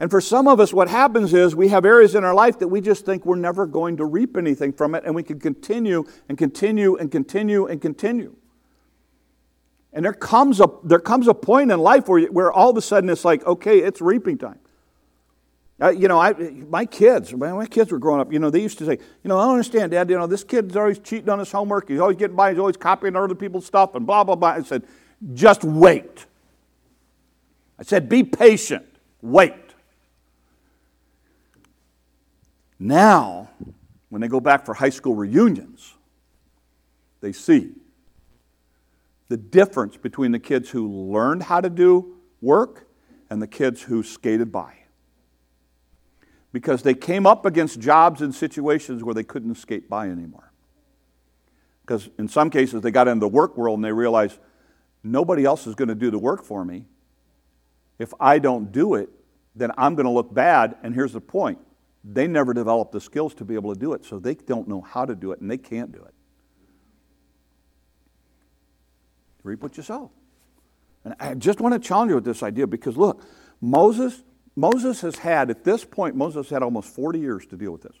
And 0.00 0.10
for 0.10 0.20
some 0.20 0.48
of 0.48 0.58
us, 0.58 0.72
what 0.72 0.88
happens 0.88 1.32
is 1.32 1.54
we 1.54 1.68
have 1.68 1.84
areas 1.84 2.14
in 2.14 2.24
our 2.24 2.34
life 2.34 2.58
that 2.58 2.68
we 2.68 2.80
just 2.80 3.06
think 3.06 3.24
we're 3.24 3.36
never 3.36 3.64
going 3.66 3.96
to 3.98 4.04
reap 4.04 4.36
anything 4.36 4.72
from 4.72 4.94
it, 4.94 5.04
and 5.04 5.14
we 5.14 5.22
can 5.22 5.38
continue 5.38 6.04
and 6.28 6.36
continue 6.36 6.96
and 6.96 7.12
continue 7.12 7.66
and 7.66 7.80
continue. 7.80 8.34
And 9.92 10.04
there 10.04 10.12
comes 10.12 10.60
a, 10.60 10.66
there 10.82 10.98
comes 10.98 11.28
a 11.28 11.34
point 11.34 11.70
in 11.70 11.78
life 11.78 12.08
where, 12.08 12.26
where 12.26 12.52
all 12.52 12.70
of 12.70 12.76
a 12.76 12.82
sudden 12.82 13.08
it's 13.08 13.24
like, 13.24 13.46
okay, 13.46 13.78
it's 13.78 14.00
reaping 14.00 14.36
time. 14.36 14.58
Uh, 15.80 15.90
you 15.90 16.08
know, 16.08 16.20
I, 16.20 16.32
my 16.32 16.84
kids, 16.84 17.32
when 17.32 17.54
my 17.54 17.66
kids 17.66 17.92
were 17.92 17.98
growing 17.98 18.20
up, 18.20 18.32
you 18.32 18.38
know, 18.38 18.50
they 18.50 18.62
used 18.62 18.78
to 18.78 18.86
say, 18.86 18.98
you 19.22 19.28
know, 19.28 19.38
I 19.38 19.44
don't 19.44 19.52
understand, 19.52 19.92
Dad, 19.92 20.10
you 20.10 20.18
know, 20.18 20.26
this 20.26 20.44
kid's 20.44 20.76
always 20.76 20.98
cheating 20.98 21.28
on 21.28 21.38
his 21.38 21.50
homework. 21.50 21.88
He's 21.88 22.00
always 22.00 22.16
getting 22.16 22.36
by, 22.36 22.50
he's 22.50 22.58
always 22.58 22.76
copying 22.76 23.14
other 23.16 23.34
people's 23.34 23.66
stuff 23.66 23.94
and 23.94 24.06
blah, 24.06 24.24
blah, 24.24 24.34
blah. 24.34 24.50
I 24.50 24.62
said, 24.62 24.84
just 25.32 25.64
wait. 25.64 26.26
I 27.78 27.82
said, 27.82 28.08
be 28.08 28.22
patient. 28.22 28.86
Wait. 29.20 29.54
Now, 32.78 33.50
when 34.08 34.20
they 34.20 34.28
go 34.28 34.40
back 34.40 34.64
for 34.64 34.74
high 34.74 34.90
school 34.90 35.14
reunions, 35.14 35.94
they 37.20 37.32
see 37.32 37.72
the 39.28 39.36
difference 39.36 39.96
between 39.96 40.32
the 40.32 40.38
kids 40.38 40.70
who 40.70 40.88
learned 40.88 41.44
how 41.44 41.60
to 41.60 41.70
do 41.70 42.16
work 42.40 42.86
and 43.30 43.40
the 43.40 43.46
kids 43.46 43.82
who 43.82 44.02
skated 44.02 44.52
by. 44.52 44.74
Because 46.52 46.82
they 46.82 46.94
came 46.94 47.26
up 47.26 47.46
against 47.46 47.80
jobs 47.80 48.22
and 48.22 48.34
situations 48.34 49.02
where 49.02 49.14
they 49.14 49.24
couldn't 49.24 49.56
skate 49.56 49.88
by 49.88 50.08
anymore. 50.08 50.52
Because 51.84 52.08
in 52.18 52.28
some 52.28 52.48
cases, 52.50 52.82
they 52.82 52.90
got 52.90 53.08
into 53.08 53.20
the 53.20 53.28
work 53.28 53.56
world 53.56 53.78
and 53.78 53.84
they 53.84 53.92
realized 53.92 54.38
nobody 55.02 55.44
else 55.44 55.66
is 55.66 55.74
going 55.74 55.88
to 55.88 55.94
do 55.94 56.10
the 56.10 56.18
work 56.18 56.44
for 56.44 56.64
me. 56.64 56.84
If 57.98 58.14
I 58.20 58.38
don't 58.38 58.70
do 58.70 58.94
it, 58.94 59.08
then 59.56 59.70
I'm 59.76 59.94
going 59.94 60.06
to 60.06 60.12
look 60.12 60.32
bad. 60.32 60.76
And 60.82 60.94
here's 60.94 61.12
the 61.12 61.20
point 61.20 61.58
they 62.04 62.26
never 62.26 62.52
developed 62.52 62.92
the 62.92 63.00
skills 63.00 63.34
to 63.34 63.44
be 63.44 63.54
able 63.54 63.72
to 63.72 63.80
do 63.80 63.94
it, 63.94 64.04
so 64.04 64.18
they 64.18 64.34
don't 64.34 64.68
know 64.68 64.82
how 64.82 65.06
to 65.06 65.14
do 65.14 65.32
it 65.32 65.40
and 65.40 65.50
they 65.50 65.56
can't 65.56 65.90
do 65.90 66.02
it. 66.02 66.14
Reap 69.42 69.62
what 69.62 69.76
you 69.76 69.82
sow. 69.82 70.10
And 71.04 71.14
I 71.18 71.34
just 71.34 71.60
want 71.60 71.74
to 71.74 71.78
challenge 71.78 72.10
you 72.10 72.14
with 72.16 72.24
this 72.24 72.42
idea 72.42 72.66
because 72.66 72.96
look, 72.96 73.22
Moses, 73.60 74.22
Moses 74.56 75.00
has 75.00 75.16
had, 75.16 75.50
at 75.50 75.64
this 75.64 75.84
point, 75.84 76.14
Moses 76.14 76.50
had 76.50 76.62
almost 76.62 76.88
40 76.94 77.18
years 77.18 77.46
to 77.46 77.56
deal 77.56 77.72
with 77.72 77.82
this. 77.82 77.96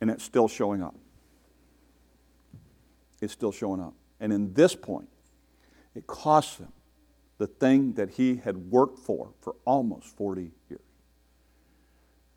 And 0.00 0.10
it's 0.10 0.24
still 0.24 0.48
showing 0.48 0.82
up. 0.82 0.94
It's 3.20 3.32
still 3.32 3.52
showing 3.52 3.80
up. 3.80 3.94
And 4.20 4.32
in 4.32 4.52
this 4.52 4.74
point, 4.74 5.08
it 5.94 6.06
costs 6.06 6.58
him 6.58 6.72
the 7.38 7.46
thing 7.46 7.94
that 7.94 8.10
he 8.10 8.36
had 8.36 8.56
worked 8.56 8.98
for 8.98 9.32
for 9.40 9.56
almost 9.64 10.06
40 10.16 10.52
years. 10.70 10.80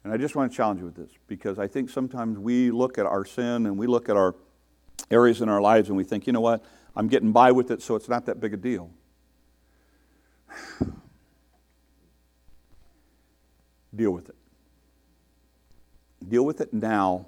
And 0.04 0.14
I 0.14 0.18
just 0.18 0.36
want 0.36 0.52
to 0.52 0.56
challenge 0.56 0.80
you 0.80 0.86
with 0.86 0.96
this 0.96 1.12
because 1.28 1.60
I 1.60 1.68
think 1.68 1.90
sometimes 1.90 2.38
we 2.38 2.72
look 2.72 2.98
at 2.98 3.06
our 3.06 3.26
sin 3.26 3.66
and 3.66 3.78
we 3.78 3.86
look 3.88 4.08
at 4.10 4.16
our 4.16 4.36
areas 5.12 5.42
in 5.42 5.50
our 5.50 5.62
lives 5.62 5.90
and 5.90 5.98
we 5.98 6.04
think, 6.04 6.26
you 6.28 6.34
know 6.34 6.42
what, 6.42 6.64
I'm 6.96 7.08
getting 7.08 7.32
by 7.32 7.52
with 7.52 7.72
it, 7.72 7.82
so 7.82 7.96
it's 7.96 8.10
not 8.10 8.26
that 8.28 8.40
big 8.40 8.54
a 8.54 8.58
deal. 8.58 8.92
Deal 13.96 14.12
with 14.12 14.30
it. 14.30 14.36
Deal 16.28 16.46
with 16.46 16.62
it 16.62 16.72
now 16.74 17.28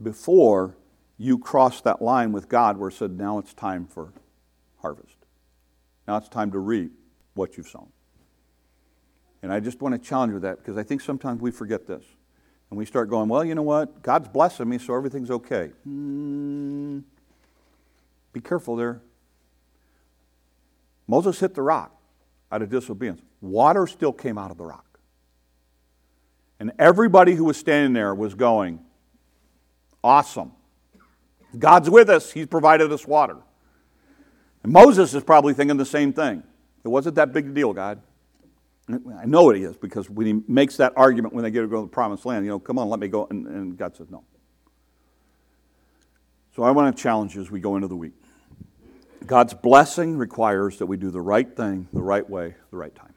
before 0.00 0.76
you 1.18 1.38
cross 1.38 1.80
that 1.80 2.00
line 2.02 2.32
with 2.32 2.48
God 2.48 2.76
where 2.76 2.88
it 2.90 2.94
said, 2.94 3.18
now 3.18 3.38
it's 3.38 3.54
time 3.54 3.86
for 3.86 4.12
harvest. 4.80 5.16
Now 6.06 6.16
it's 6.16 6.28
time 6.28 6.50
to 6.52 6.58
reap 6.58 6.92
what 7.34 7.56
you've 7.56 7.68
sown. 7.68 7.88
And 9.44 9.52
I 9.52 9.60
just 9.60 9.82
want 9.82 9.92
to 9.92 9.98
challenge 9.98 10.30
you 10.30 10.34
with 10.36 10.44
that 10.44 10.56
because 10.56 10.78
I 10.78 10.82
think 10.82 11.02
sometimes 11.02 11.42
we 11.42 11.50
forget 11.50 11.86
this. 11.86 12.02
And 12.70 12.78
we 12.78 12.86
start 12.86 13.10
going, 13.10 13.28
well, 13.28 13.44
you 13.44 13.54
know 13.54 13.60
what? 13.60 14.00
God's 14.00 14.26
blessing 14.26 14.70
me, 14.70 14.78
so 14.78 14.94
everything's 14.96 15.30
okay. 15.30 15.70
Mm, 15.86 17.02
be 18.32 18.40
careful 18.40 18.74
there. 18.74 19.02
Moses 21.06 21.38
hit 21.38 21.54
the 21.54 21.60
rock 21.60 21.94
out 22.50 22.62
of 22.62 22.70
disobedience. 22.70 23.20
Water 23.42 23.86
still 23.86 24.14
came 24.14 24.38
out 24.38 24.50
of 24.50 24.56
the 24.56 24.64
rock. 24.64 24.98
And 26.58 26.72
everybody 26.78 27.34
who 27.34 27.44
was 27.44 27.58
standing 27.58 27.92
there 27.92 28.14
was 28.14 28.34
going, 28.34 28.80
awesome. 30.02 30.52
God's 31.58 31.90
with 31.90 32.08
us. 32.08 32.32
He's 32.32 32.46
provided 32.46 32.90
us 32.90 33.06
water. 33.06 33.36
And 34.62 34.72
Moses 34.72 35.12
is 35.12 35.22
probably 35.22 35.52
thinking 35.52 35.76
the 35.76 35.84
same 35.84 36.14
thing. 36.14 36.42
It 36.82 36.88
wasn't 36.88 37.16
that 37.16 37.34
big 37.34 37.48
a 37.48 37.50
deal, 37.50 37.74
God. 37.74 38.00
I 38.88 39.24
know 39.24 39.50
it 39.50 39.60
is 39.60 39.76
because 39.76 40.10
when 40.10 40.26
he 40.26 40.42
makes 40.46 40.76
that 40.76 40.92
argument 40.96 41.34
when 41.34 41.42
they 41.42 41.50
get 41.50 41.62
to 41.62 41.68
go 41.68 41.76
to 41.76 41.86
the 41.86 41.92
promised 41.92 42.26
land, 42.26 42.44
you 42.44 42.50
know, 42.50 42.58
come 42.58 42.78
on, 42.78 42.90
let 42.90 43.00
me 43.00 43.08
go. 43.08 43.26
And, 43.30 43.46
and 43.46 43.78
God 43.78 43.96
says, 43.96 44.10
no. 44.10 44.24
So 46.54 46.62
I 46.62 46.70
want 46.70 46.94
to 46.94 47.02
challenge 47.02 47.34
you 47.34 47.40
as 47.40 47.50
we 47.50 47.60
go 47.60 47.76
into 47.76 47.88
the 47.88 47.96
week. 47.96 48.12
God's 49.26 49.54
blessing 49.54 50.18
requires 50.18 50.78
that 50.78 50.86
we 50.86 50.98
do 50.98 51.10
the 51.10 51.20
right 51.20 51.56
thing, 51.56 51.88
the 51.94 52.02
right 52.02 52.28
way, 52.28 52.54
the 52.70 52.76
right 52.76 52.94
time. 52.94 53.14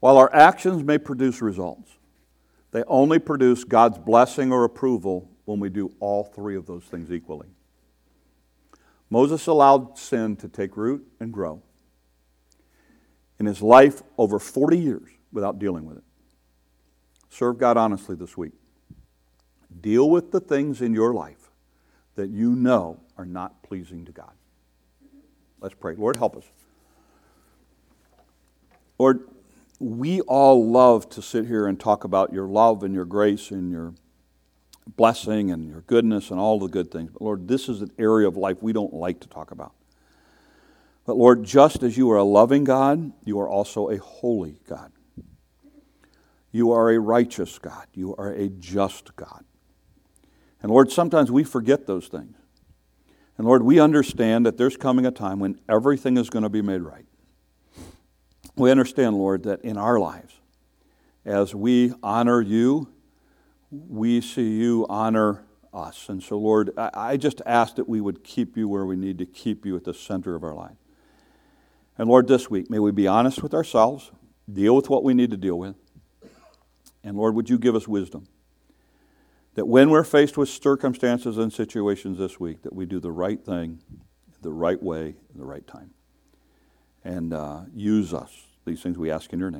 While 0.00 0.16
our 0.16 0.32
actions 0.34 0.82
may 0.82 0.98
produce 0.98 1.40
results, 1.40 1.92
they 2.72 2.82
only 2.88 3.20
produce 3.20 3.62
God's 3.62 3.98
blessing 3.98 4.52
or 4.52 4.64
approval 4.64 5.30
when 5.44 5.60
we 5.60 5.68
do 5.68 5.92
all 6.00 6.24
three 6.24 6.56
of 6.56 6.66
those 6.66 6.84
things 6.84 7.12
equally. 7.12 7.48
Moses 9.08 9.46
allowed 9.46 9.98
sin 9.98 10.36
to 10.36 10.48
take 10.48 10.76
root 10.76 11.06
and 11.20 11.32
grow 11.32 11.62
in 13.40 13.46
his 13.46 13.62
life 13.62 14.02
over 14.18 14.38
40 14.38 14.78
years 14.78 15.08
without 15.32 15.58
dealing 15.58 15.86
with 15.86 15.96
it. 15.96 16.04
Serve 17.30 17.58
God 17.58 17.76
honestly 17.78 18.14
this 18.14 18.36
week. 18.36 18.52
Deal 19.80 20.10
with 20.10 20.30
the 20.30 20.40
things 20.40 20.82
in 20.82 20.92
your 20.92 21.14
life 21.14 21.50
that 22.16 22.28
you 22.28 22.54
know 22.54 23.00
are 23.16 23.24
not 23.24 23.62
pleasing 23.62 24.04
to 24.04 24.12
God. 24.12 24.32
Let's 25.60 25.74
pray. 25.74 25.94
Lord, 25.94 26.16
help 26.16 26.36
us. 26.36 26.44
Lord, 28.98 29.26
we 29.78 30.20
all 30.22 30.68
love 30.68 31.08
to 31.10 31.22
sit 31.22 31.46
here 31.46 31.66
and 31.66 31.80
talk 31.80 32.04
about 32.04 32.34
your 32.34 32.46
love 32.46 32.82
and 32.82 32.94
your 32.94 33.06
grace 33.06 33.50
and 33.50 33.70
your 33.70 33.94
blessing 34.96 35.50
and 35.50 35.66
your 35.66 35.80
goodness 35.82 36.30
and 36.30 36.38
all 36.38 36.58
the 36.58 36.66
good 36.66 36.90
things. 36.90 37.10
But 37.10 37.22
Lord, 37.22 37.48
this 37.48 37.68
is 37.70 37.80
an 37.80 37.90
area 37.98 38.28
of 38.28 38.36
life 38.36 38.58
we 38.60 38.74
don't 38.74 38.92
like 38.92 39.20
to 39.20 39.28
talk 39.28 39.50
about. 39.50 39.72
But 41.06 41.16
Lord, 41.16 41.44
just 41.44 41.82
as 41.82 41.96
you 41.96 42.10
are 42.10 42.16
a 42.16 42.24
loving 42.24 42.64
God, 42.64 43.12
you 43.24 43.40
are 43.40 43.48
also 43.48 43.88
a 43.88 43.98
holy 43.98 44.60
God. 44.68 44.92
You 46.52 46.72
are 46.72 46.90
a 46.90 46.98
righteous 46.98 47.58
God. 47.58 47.86
You 47.94 48.14
are 48.16 48.32
a 48.32 48.48
just 48.48 49.16
God. 49.16 49.44
And 50.62 50.70
Lord, 50.70 50.90
sometimes 50.90 51.30
we 51.30 51.44
forget 51.44 51.86
those 51.86 52.08
things. 52.08 52.36
And 53.38 53.46
Lord, 53.46 53.62
we 53.62 53.80
understand 53.80 54.44
that 54.44 54.58
there's 54.58 54.76
coming 54.76 55.06
a 55.06 55.10
time 55.10 55.38
when 55.38 55.58
everything 55.68 56.18
is 56.18 56.28
going 56.28 56.42
to 56.42 56.50
be 56.50 56.60
made 56.60 56.82
right. 56.82 57.06
We 58.56 58.70
understand, 58.70 59.16
Lord, 59.16 59.44
that 59.44 59.62
in 59.62 59.78
our 59.78 59.98
lives, 59.98 60.34
as 61.24 61.54
we 61.54 61.94
honor 62.02 62.42
you, 62.42 62.92
we 63.70 64.20
see 64.20 64.58
you 64.58 64.84
honor 64.90 65.44
us. 65.72 66.08
And 66.08 66.22
so, 66.22 66.38
Lord, 66.38 66.72
I 66.76 67.16
just 67.16 67.40
ask 67.46 67.76
that 67.76 67.88
we 67.88 68.00
would 68.00 68.24
keep 68.24 68.56
you 68.56 68.68
where 68.68 68.84
we 68.84 68.96
need 68.96 69.16
to 69.18 69.26
keep 69.26 69.64
you 69.64 69.76
at 69.76 69.84
the 69.84 69.94
center 69.94 70.34
of 70.34 70.44
our 70.44 70.54
life. 70.54 70.76
And 72.00 72.08
Lord, 72.08 72.28
this 72.28 72.48
week, 72.48 72.70
may 72.70 72.78
we 72.78 72.92
be 72.92 73.06
honest 73.06 73.42
with 73.42 73.52
ourselves, 73.52 74.10
deal 74.50 74.74
with 74.74 74.88
what 74.88 75.04
we 75.04 75.12
need 75.12 75.30
to 75.32 75.36
deal 75.36 75.58
with. 75.58 75.76
And 77.04 77.14
Lord, 77.14 77.34
would 77.34 77.50
you 77.50 77.58
give 77.58 77.76
us 77.76 77.86
wisdom? 77.86 78.26
That 79.54 79.66
when 79.66 79.90
we're 79.90 80.02
faced 80.02 80.38
with 80.38 80.48
circumstances 80.48 81.36
and 81.36 81.52
situations 81.52 82.16
this 82.16 82.40
week, 82.40 82.62
that 82.62 82.72
we 82.72 82.86
do 82.86 83.00
the 83.00 83.12
right 83.12 83.38
thing, 83.44 83.82
the 84.40 84.50
right 84.50 84.82
way, 84.82 85.16
the 85.34 85.44
right 85.44 85.66
time. 85.66 85.90
And 87.04 87.34
uh, 87.34 87.64
use 87.74 88.14
us. 88.14 88.32
These 88.64 88.80
things 88.80 88.96
we 88.96 89.10
ask 89.10 89.34
in 89.34 89.38
your 89.38 89.50
name. 89.50 89.58